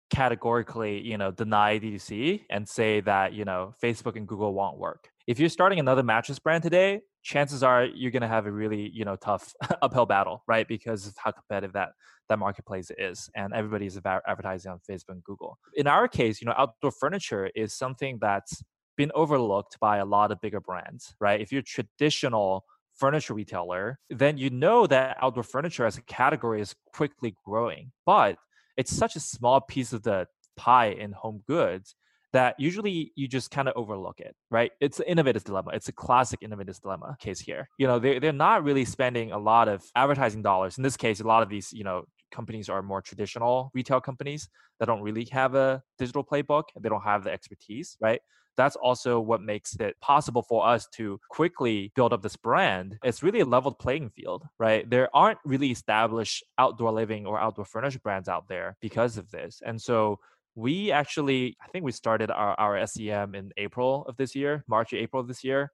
[0.08, 5.11] categorically you know deny DTC and say that you know Facebook and Google won't work.
[5.26, 8.90] If you're starting another mattress brand today, chances are you're going to have a really
[8.92, 9.52] you know tough
[9.82, 10.66] uphill battle, right?
[10.66, 11.90] Because of how competitive that
[12.28, 15.58] that marketplace is, and everybody is about advertising on Facebook and Google.
[15.74, 18.62] In our case, you know, outdoor furniture is something that's
[18.96, 21.40] been overlooked by a lot of bigger brands, right?
[21.40, 22.64] If you're a traditional
[22.94, 27.92] furniture retailer, then you know that outdoor furniture as a category is quickly growing.
[28.04, 28.36] But
[28.76, 31.94] it's such a small piece of the pie in home goods
[32.32, 34.72] that usually you just kind of overlook it, right?
[34.80, 35.70] It's an innovator's dilemma.
[35.74, 37.68] It's a classic innovator's dilemma case here.
[37.78, 40.78] You know, they're, they're not really spending a lot of advertising dollars.
[40.78, 44.48] In this case, a lot of these, you know, companies are more traditional retail companies
[44.80, 46.64] that don't really have a digital playbook.
[46.80, 48.20] They don't have the expertise, right?
[48.56, 52.98] That's also what makes it possible for us to quickly build up this brand.
[53.02, 54.88] It's really a leveled playing field, right?
[54.88, 59.62] There aren't really established outdoor living or outdoor furniture brands out there because of this.
[59.64, 60.18] And so
[60.54, 64.92] we actually, I think we started our, our SEM in April of this year, March,
[64.92, 65.72] or April of this year.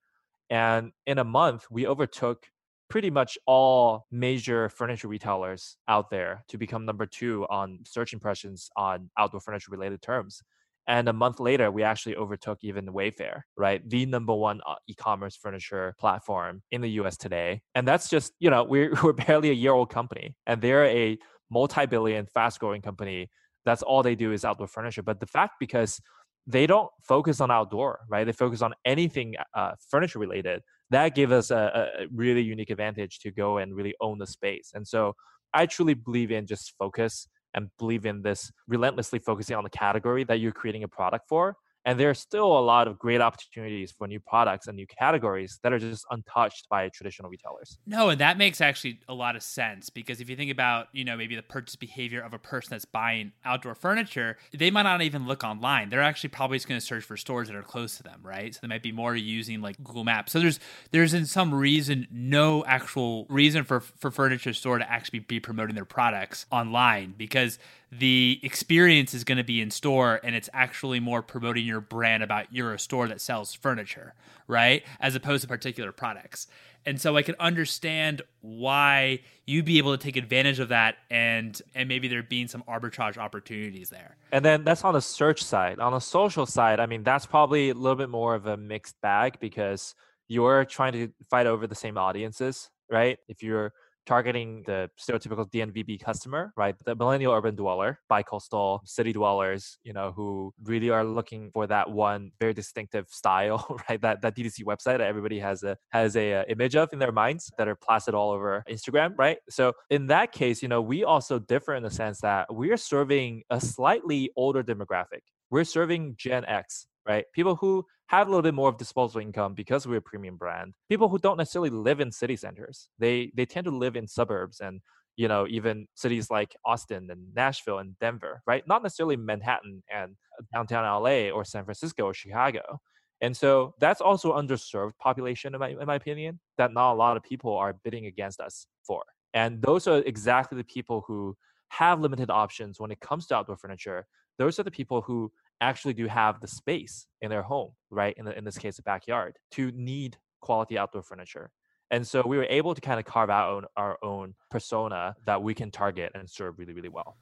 [0.50, 2.46] And in a month, we overtook
[2.88, 8.70] pretty much all major furniture retailers out there to become number two on search impressions
[8.76, 10.42] on outdoor furniture related terms.
[10.86, 13.86] And a month later, we actually overtook even Wayfair, right?
[13.86, 17.60] The number one uh, e-commerce furniture platform in the US today.
[17.74, 21.18] And that's just, you know, we're, we're barely a year old company and they're a
[21.50, 23.28] multi-billion fast growing company.
[23.68, 25.02] That's all they do is outdoor furniture.
[25.02, 26.00] But the fact because
[26.46, 28.24] they don't focus on outdoor, right?
[28.24, 30.62] They focus on anything uh, furniture related.
[30.88, 34.72] That gave us a, a really unique advantage to go and really own the space.
[34.74, 35.14] And so
[35.52, 40.24] I truly believe in just focus and believe in this relentlessly focusing on the category
[40.24, 41.56] that you're creating a product for
[41.88, 45.58] and there are still a lot of great opportunities for new products and new categories
[45.62, 47.78] that are just untouched by traditional retailers.
[47.86, 51.02] No, and that makes actually a lot of sense because if you think about, you
[51.02, 55.00] know, maybe the purchase behavior of a person that's buying outdoor furniture, they might not
[55.00, 55.88] even look online.
[55.88, 58.54] They're actually probably just going to search for stores that are close to them, right?
[58.54, 60.32] So they might be more using like Google Maps.
[60.32, 60.60] So there's
[60.90, 65.74] there's in some reason no actual reason for for furniture store to actually be promoting
[65.74, 67.58] their products online because
[67.90, 72.22] the experience is going to be in store and it's actually more promoting your brand
[72.22, 74.14] about you're a store that sells furniture,
[74.46, 74.84] right?
[75.00, 76.48] As opposed to particular products.
[76.84, 81.60] And so I can understand why you'd be able to take advantage of that and
[81.74, 84.16] and maybe there being some arbitrage opportunities there.
[84.32, 85.78] And then that's on the search side.
[85.80, 89.00] On the social side, I mean that's probably a little bit more of a mixed
[89.00, 89.94] bag because
[90.28, 93.18] you're trying to fight over the same audiences, right?
[93.28, 93.72] If you're
[94.08, 96.74] targeting the stereotypical DNVB customer, right?
[96.86, 101.90] The millennial urban dweller, bi-coastal city dwellers, you know, who really are looking for that
[101.90, 104.00] one very distinctive style, right?
[104.00, 106.98] That that DTC website that everybody has a has a, a uh, image of in
[106.98, 109.38] their minds that are plastered all over Instagram, right?
[109.48, 112.76] So in that case, you know, we also differ in the sense that we are
[112.76, 115.22] serving a slightly older demographic.
[115.50, 117.24] We're serving Gen X, right?
[117.34, 120.74] People who have a little bit more of disposable income because we're a premium brand.
[120.88, 124.60] People who don't necessarily live in city centers, they they tend to live in suburbs
[124.60, 124.80] and
[125.16, 128.66] you know even cities like Austin and Nashville and Denver, right?
[128.68, 130.16] Not necessarily Manhattan and
[130.52, 132.80] downtown LA or San Francisco or Chicago.
[133.20, 137.16] And so that's also underserved population in my in my opinion that not a lot
[137.16, 139.02] of people are bidding against us for.
[139.34, 141.36] And those are exactly the people who
[141.70, 144.06] have limited options when it comes to outdoor furniture.
[144.38, 148.14] Those are the people who actually do have the space in their home, right?
[148.16, 151.50] In, the, in this case, a backyard, to need quality outdoor furniture.
[151.90, 155.54] And so we were able to kind of carve out our own persona that we
[155.54, 157.16] can target and serve really, really well.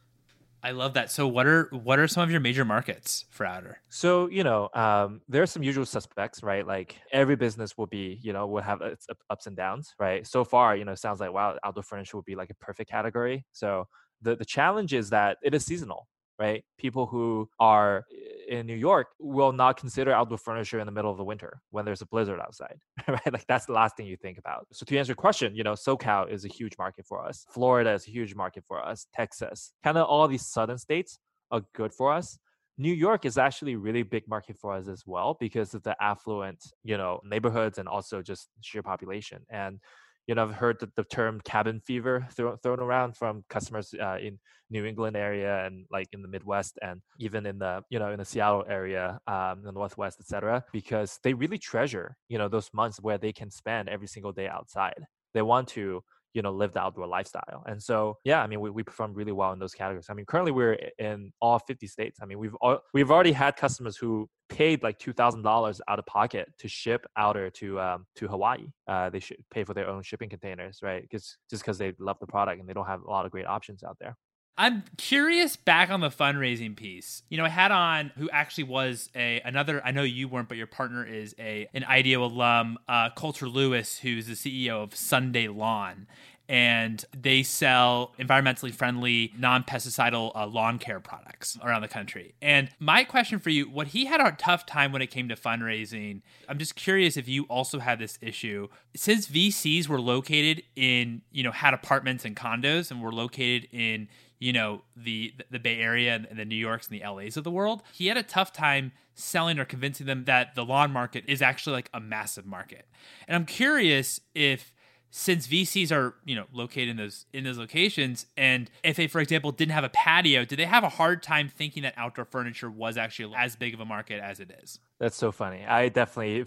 [0.63, 1.13] I love that.
[1.13, 3.79] So, what are what are some of your major markets for Outer?
[3.89, 6.67] So, you know, um, there are some usual suspects, right?
[6.67, 10.27] Like every business will be, you know, will have its ups and downs, right?
[10.27, 12.91] So far, you know, it sounds like wow, outdoor furniture would be like a perfect
[12.91, 13.45] category.
[13.53, 13.87] So,
[14.23, 16.09] the the challenge is that it is seasonal,
[16.39, 16.65] right?
[16.79, 21.11] People who are eh, in New York will not consider outdoor furniture in the middle
[21.11, 22.79] of the winter when there's a blizzard outside,
[23.09, 23.33] right?
[23.33, 24.67] Like that's the last thing you think about.
[24.73, 27.47] So to answer your question, you know, SoCal is a huge market for us.
[27.51, 29.07] Florida is a huge market for us.
[29.15, 31.19] Texas, kind of all these southern states
[31.51, 32.39] are good for us.
[32.79, 35.97] New York is actually a really big market for us as well because of the
[36.03, 39.47] affluent, you know, neighborhoods and also just sheer population.
[39.49, 39.81] And
[40.27, 44.19] you know, I've heard the, the term cabin fever thrown thrown around from customers uh,
[44.21, 44.39] in
[44.71, 48.19] New England area and like in the Midwest and even in the you know in
[48.19, 50.65] the Seattle area, um, the Northwest, etc.
[50.73, 54.49] Because they really treasure you know those months where they can spend every single day
[54.49, 55.07] outside.
[55.35, 56.03] They want to
[56.37, 57.65] you know live the outdoor lifestyle.
[57.67, 60.07] And so yeah i mean we, we perform really well in those categories.
[60.11, 62.19] I mean currently we're in all 50 states.
[62.23, 66.47] I mean we've all, we've already had customers who paid like $2000 out of pocket
[66.59, 68.69] to ship outer to um, to hawaii.
[68.87, 71.03] Uh, they should pay for their own shipping containers right?
[71.03, 73.47] Because just because they love the product and they don't have a lot of great
[73.47, 74.15] options out there
[74.59, 77.23] I'm curious back on the fundraising piece.
[77.29, 79.85] You know, I had on who actually was a another.
[79.85, 83.99] I know you weren't, but your partner is a an IDEO alum, uh, Coulter Lewis,
[83.99, 86.07] who's the CEO of Sunday Lawn,
[86.49, 92.35] and they sell environmentally friendly, non-pesticidal uh, lawn care products around the country.
[92.41, 95.37] And my question for you, what he had a tough time when it came to
[95.37, 96.23] fundraising.
[96.49, 101.43] I'm just curious if you also had this issue since VCs were located in, you
[101.43, 106.15] know, had apartments and condos and were located in you know the the Bay Area
[106.29, 107.83] and the New Yorks and the LAs of the world.
[107.93, 111.73] He had a tough time selling or convincing them that the lawn market is actually
[111.73, 112.87] like a massive market.
[113.27, 114.73] And I'm curious if
[115.19, 119.19] since VCs are you know located in those in those locations, and if they, for
[119.19, 122.71] example, didn't have a patio, did they have a hard time thinking that outdoor furniture
[122.71, 124.79] was actually as big of a market as it is?
[125.01, 125.65] That's so funny.
[125.65, 126.45] I definitely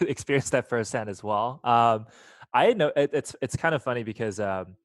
[0.06, 1.60] experienced that firsthand as well.
[1.64, 2.04] Um,
[2.52, 4.76] I know it, it's it's kind of funny because um,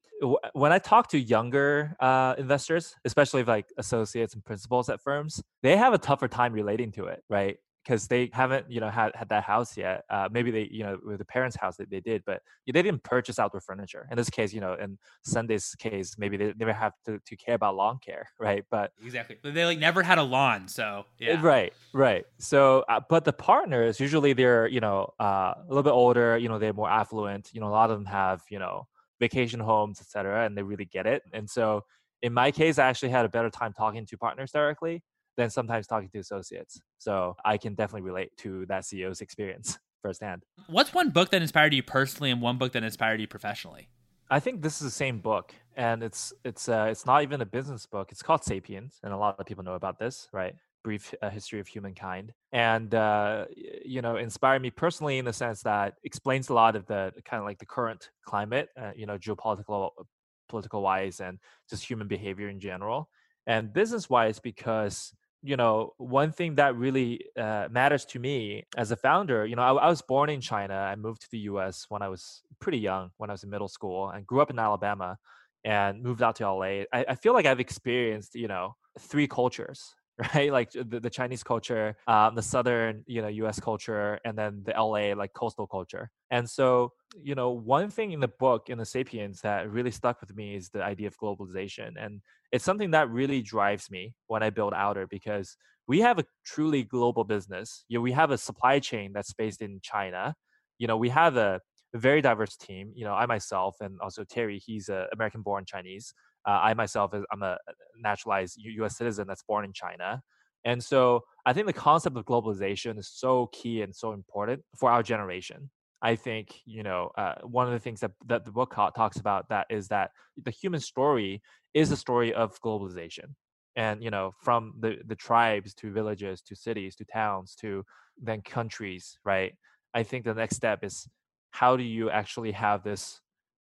[0.54, 5.76] when I talk to younger uh, investors, especially like associates and principals at firms, they
[5.76, 7.58] have a tougher time relating to it, right?
[7.84, 10.04] Because they haven't, you know, had, had that house yet.
[10.10, 13.02] Uh, maybe they, you know, with the parents' house that they did, but they didn't
[13.02, 14.06] purchase outdoor furniture.
[14.10, 17.54] In this case, you know, in Sunday's case, maybe they never have to, to care
[17.54, 18.64] about lawn care, right?
[18.70, 22.26] But exactly, but they like never had a lawn, so yeah, right, right.
[22.38, 26.36] So, uh, but the partners usually they're, you know, uh, a little bit older.
[26.36, 27.50] You know, they're more affluent.
[27.52, 28.86] You know, a lot of them have, you know
[29.20, 31.22] vacation homes, etc., and they really get it.
[31.32, 31.84] And so
[32.22, 35.02] in my case, I actually had a better time talking to partners directly
[35.40, 36.80] than sometimes talking to associates.
[36.98, 40.42] So I can definitely relate to that CEO's experience firsthand.
[40.68, 43.88] What's one book that inspired you personally and one book that inspired you professionally?
[44.30, 47.46] I think this is the same book, and it's it's uh, it's not even a
[47.46, 48.12] business book.
[48.12, 50.54] It's called *Sapiens*, and a lot of people know about this, right?
[50.82, 53.44] brief uh, history of humankind and uh,
[53.84, 57.40] you know inspired me personally in the sense that explains a lot of the kind
[57.40, 60.02] of like the current climate uh, you know geopolitical uh,
[60.48, 61.38] political wise and
[61.68, 63.08] just human behavior in general
[63.46, 65.12] and business wise because
[65.42, 69.62] you know one thing that really uh, matters to me as a founder you know
[69.62, 72.78] I, I, was born in china i moved to the us when i was pretty
[72.78, 75.16] young when i was in middle school and grew up in alabama
[75.64, 79.94] and moved out to la I, I feel like i've experienced you know three cultures
[80.34, 80.52] right?
[80.52, 83.58] Like the, the Chinese culture, um, the Southern, you know, U.S.
[83.58, 85.14] culture, and then the L.A.
[85.14, 86.10] like coastal culture.
[86.30, 90.20] And so, you know, one thing in the book in the *Sapiens* that really stuck
[90.20, 92.20] with me is the idea of globalization, and
[92.52, 96.82] it's something that really drives me when I build Outer because we have a truly
[96.82, 97.84] global business.
[97.88, 100.34] You know, we have a supply chain that's based in China.
[100.78, 101.60] You know, we have a,
[101.94, 102.92] very diverse team.
[102.94, 106.14] You know, I myself and also Terry, he's a American-born Chinese.
[106.46, 107.58] Uh, I myself, I'm a
[107.98, 108.96] naturalized U.S.
[108.96, 110.22] citizen that's born in China.
[110.64, 114.90] And so I think the concept of globalization is so key and so important for
[114.90, 115.70] our generation.
[116.02, 119.48] I think, you know, uh, one of the things that, that the book talks about
[119.50, 120.10] that is that
[120.42, 121.42] the human story
[121.74, 123.34] is a story of globalization.
[123.76, 127.84] And, you know, from the, the tribes to villages to cities to towns to
[128.20, 129.54] then countries, right?
[129.94, 131.08] I think the next step is
[131.50, 133.20] how do you actually have this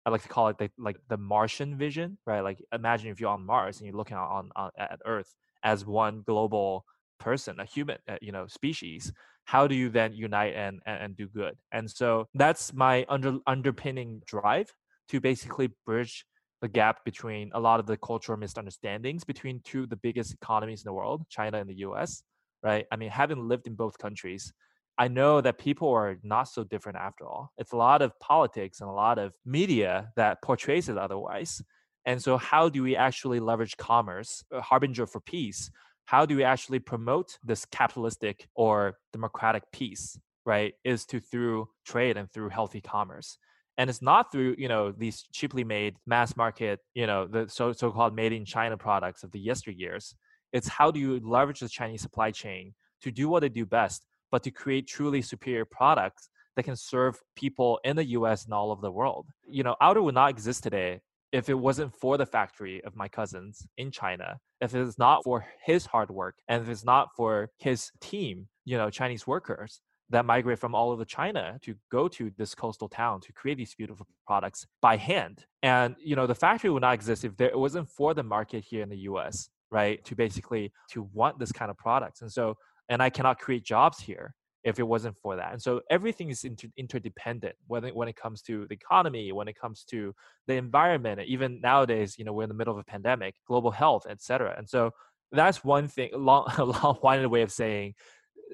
[0.05, 2.41] I like to call it the, like the Martian vision, right?
[2.41, 6.23] Like imagine if you're on Mars and you're looking on, on at Earth as one
[6.27, 6.85] global
[7.21, 9.13] person, a human, uh, you know, species.
[9.45, 11.57] How do you then unite and, and, and do good?
[11.73, 14.73] And so that's my under underpinning drive
[15.09, 16.25] to basically bridge
[16.61, 20.83] the gap between a lot of the cultural misunderstandings between two of the biggest economies
[20.83, 22.23] in the world, China and the U.S.
[22.63, 22.87] Right?
[22.93, 24.53] I mean, having lived in both countries,
[24.97, 27.53] I know that people are not so different after all.
[27.59, 31.61] It's a lot of politics and a lot of media that portrays it otherwise.
[32.05, 35.71] And so, how do we actually leverage commerce, a harbinger for peace?
[36.13, 40.19] How do we actually promote this capitalistic or democratic peace?
[40.45, 43.39] Right, is to through trade and through healthy commerce
[43.79, 47.73] and it's not through you know these cheaply made mass market you know the so
[47.73, 50.15] so-called made in china products of the yesteryears
[50.53, 54.07] It's how do you leverage the Chinese supply chain to do what they do best,
[54.31, 58.71] but to create truly superior products that can serve people in the US and all
[58.71, 59.27] over the world.
[59.49, 61.01] You know, Outer would not exist today
[61.33, 65.45] if it wasn't for the factory of my cousins in China, if it's not for
[65.65, 69.81] his hard work, and if it's not for his team, you know, Chinese workers
[70.11, 73.75] that migrate from all over China to go to this coastal town to create these
[73.75, 75.47] beautiful products by hand.
[75.63, 78.63] And you know, the factory would not exist if there, it wasn't for the market
[78.63, 80.05] here in the US, right?
[80.05, 82.21] To basically to want this kind of products.
[82.21, 82.57] And so,
[82.91, 85.53] and I cannot create jobs here if it wasn't for that.
[85.53, 89.49] And so everything is inter- interdependent when it, when it comes to the economy, when
[89.49, 90.15] it comes to
[90.47, 94.07] the environment, even nowadays, you know, we're in the middle of a pandemic, global health,
[94.09, 94.55] etc.
[94.57, 94.93] And so
[95.33, 97.95] that's one thing, long, a long-winded way of saying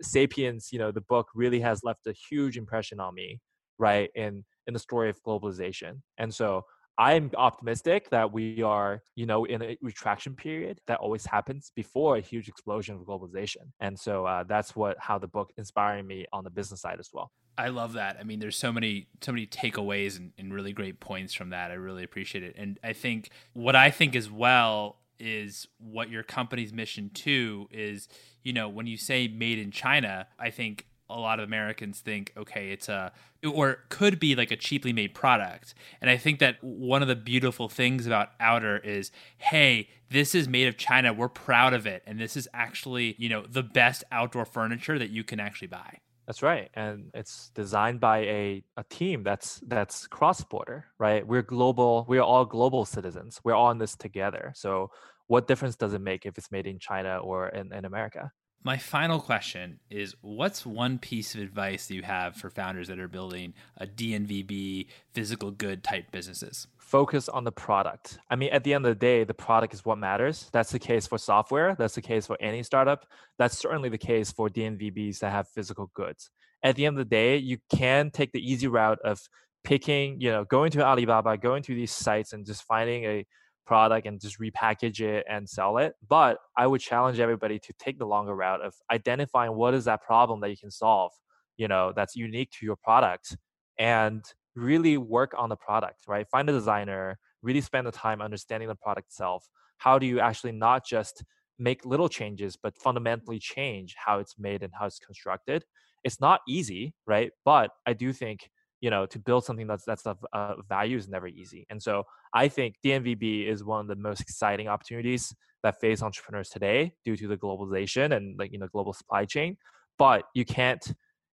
[0.03, 3.41] Sapiens, you know, the book really has left a huge impression on me,
[3.79, 4.11] right?
[4.15, 6.03] In in the story of globalization.
[6.19, 6.63] And so
[6.99, 12.17] I'm optimistic that we are, you know, in a retraction period that always happens before
[12.17, 13.71] a huge explosion of globalization.
[13.79, 17.11] And so uh, that's what how the book inspiring me on the business side as
[17.13, 17.31] well.
[17.57, 18.17] I love that.
[18.21, 21.71] I mean, there's so many so many takeaways and, and really great points from that.
[21.71, 22.57] I really appreciate it.
[22.59, 28.09] And I think what I think as well is what your company's mission too is
[28.43, 32.33] you know when you say made in china i think a lot of Americans think,
[32.37, 33.13] okay, it's a,
[33.47, 35.75] or could be like a cheaply made product.
[36.01, 40.49] And I think that one of the beautiful things about Outer is, hey, this is
[40.49, 41.13] made of China.
[41.13, 42.03] We're proud of it.
[42.07, 45.99] And this is actually, you know, the best outdoor furniture that you can actually buy.
[46.27, 46.69] That's right.
[46.75, 51.27] And it's designed by a, a team that's that's cross border, right?
[51.27, 53.41] We're global, we're all global citizens.
[53.45, 54.53] We're all in this together.
[54.55, 54.91] So
[55.27, 58.31] what difference does it make if it's made in China or in, in America?
[58.65, 63.09] My final question is what's one piece of advice you have for founders that are
[63.09, 66.67] building a DNVB physical good type businesses?
[66.77, 68.19] Focus on the product.
[68.29, 70.49] I mean, at the end of the day, the product is what matters.
[70.53, 71.77] That's the case for software.
[71.79, 73.07] That's the case for any startup.
[73.39, 76.31] That's certainly the case for DNVBs that have physical goods.
[76.63, 79.21] At the end of the day, you can take the easy route of
[79.63, 83.27] picking, you know, going to Alibaba, going to these sites and just finding a
[83.69, 85.95] product and just repackage it and sell it.
[86.09, 90.03] But I would challenge everybody to take the longer route of identifying what is that
[90.03, 91.13] problem that you can solve,
[91.59, 93.37] you know, that's unique to your product
[93.79, 94.25] and
[94.57, 96.27] really work on the product, right?
[96.29, 99.47] Find a designer, really spend the time understanding the product itself.
[99.77, 101.23] How do you actually not just
[101.59, 105.65] make little changes, but fundamentally change how it's made and how it's constructed?
[106.05, 107.31] It's not easy, right?
[107.45, 108.51] But I do think
[108.81, 111.67] you know to build something that's that's of uh, value is never easy.
[111.71, 112.05] And so
[112.35, 117.17] i think dnvb is one of the most exciting opportunities that face entrepreneurs today due
[117.17, 119.57] to the globalization and like you know global supply chain.
[119.99, 120.85] But you can't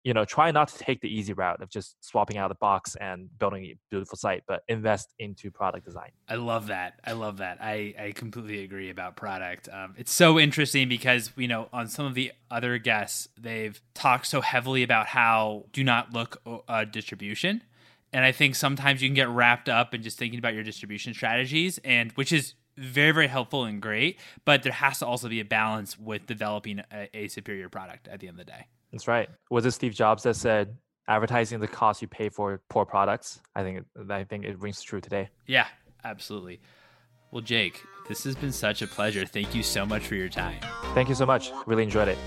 [0.03, 2.97] you know try not to take the easy route of just swapping out the box
[2.97, 6.11] and building a beautiful site but invest into product design.
[6.29, 7.01] I love that.
[7.05, 7.59] I love that.
[7.61, 9.69] I i completely agree about product.
[9.71, 14.27] Um, it's so interesting because you know on some of the other guests they've talked
[14.27, 17.63] so heavily about how do not look uh, distribution.
[18.13, 21.15] And i think sometimes you can get wrapped up in just thinking about your distribution
[21.15, 25.39] strategies and which is very very helpful and great but there has to also be
[25.39, 29.09] a balance with developing a, a superior product at the end of the day that's
[29.09, 29.29] right.
[29.51, 30.77] Was it Steve Jobs that said
[31.09, 33.41] advertising the cost you pay for poor products?
[33.55, 35.29] I think I think it rings true today.
[35.47, 35.67] Yeah,
[36.05, 36.61] absolutely.
[37.33, 37.77] Well, Jiake,
[38.09, 39.25] this has been such a pleasure.
[39.25, 40.61] Thank you so much for your time.
[40.95, 41.53] Thank you so much.
[41.67, 42.19] Really enjoyed it.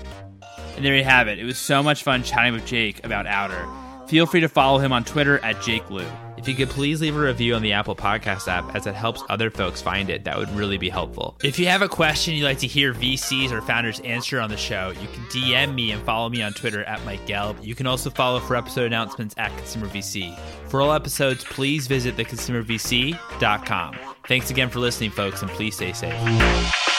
[0.76, 1.38] And there you have it.
[1.38, 3.68] It was so much fun chatting with Jiake about Outer.
[4.06, 6.06] Feel free to follow him on Twitter at Jiake Liu.
[6.36, 9.22] If you could please leave a review on the Apple Podcast app as it helps
[9.30, 11.38] other folks find it, that would really be helpful.
[11.42, 14.58] If you have a question you'd like to hear VCs or founders answer on the
[14.58, 17.64] show, you can DM me and follow me on Twitter at Mike Gelb.
[17.64, 20.38] You can also follow for episode announcements at Consumer VC.
[20.68, 23.96] For all episodes, please visit theconsumervc.com.
[24.28, 26.93] Thanks again for listening, folks, and please stay safe.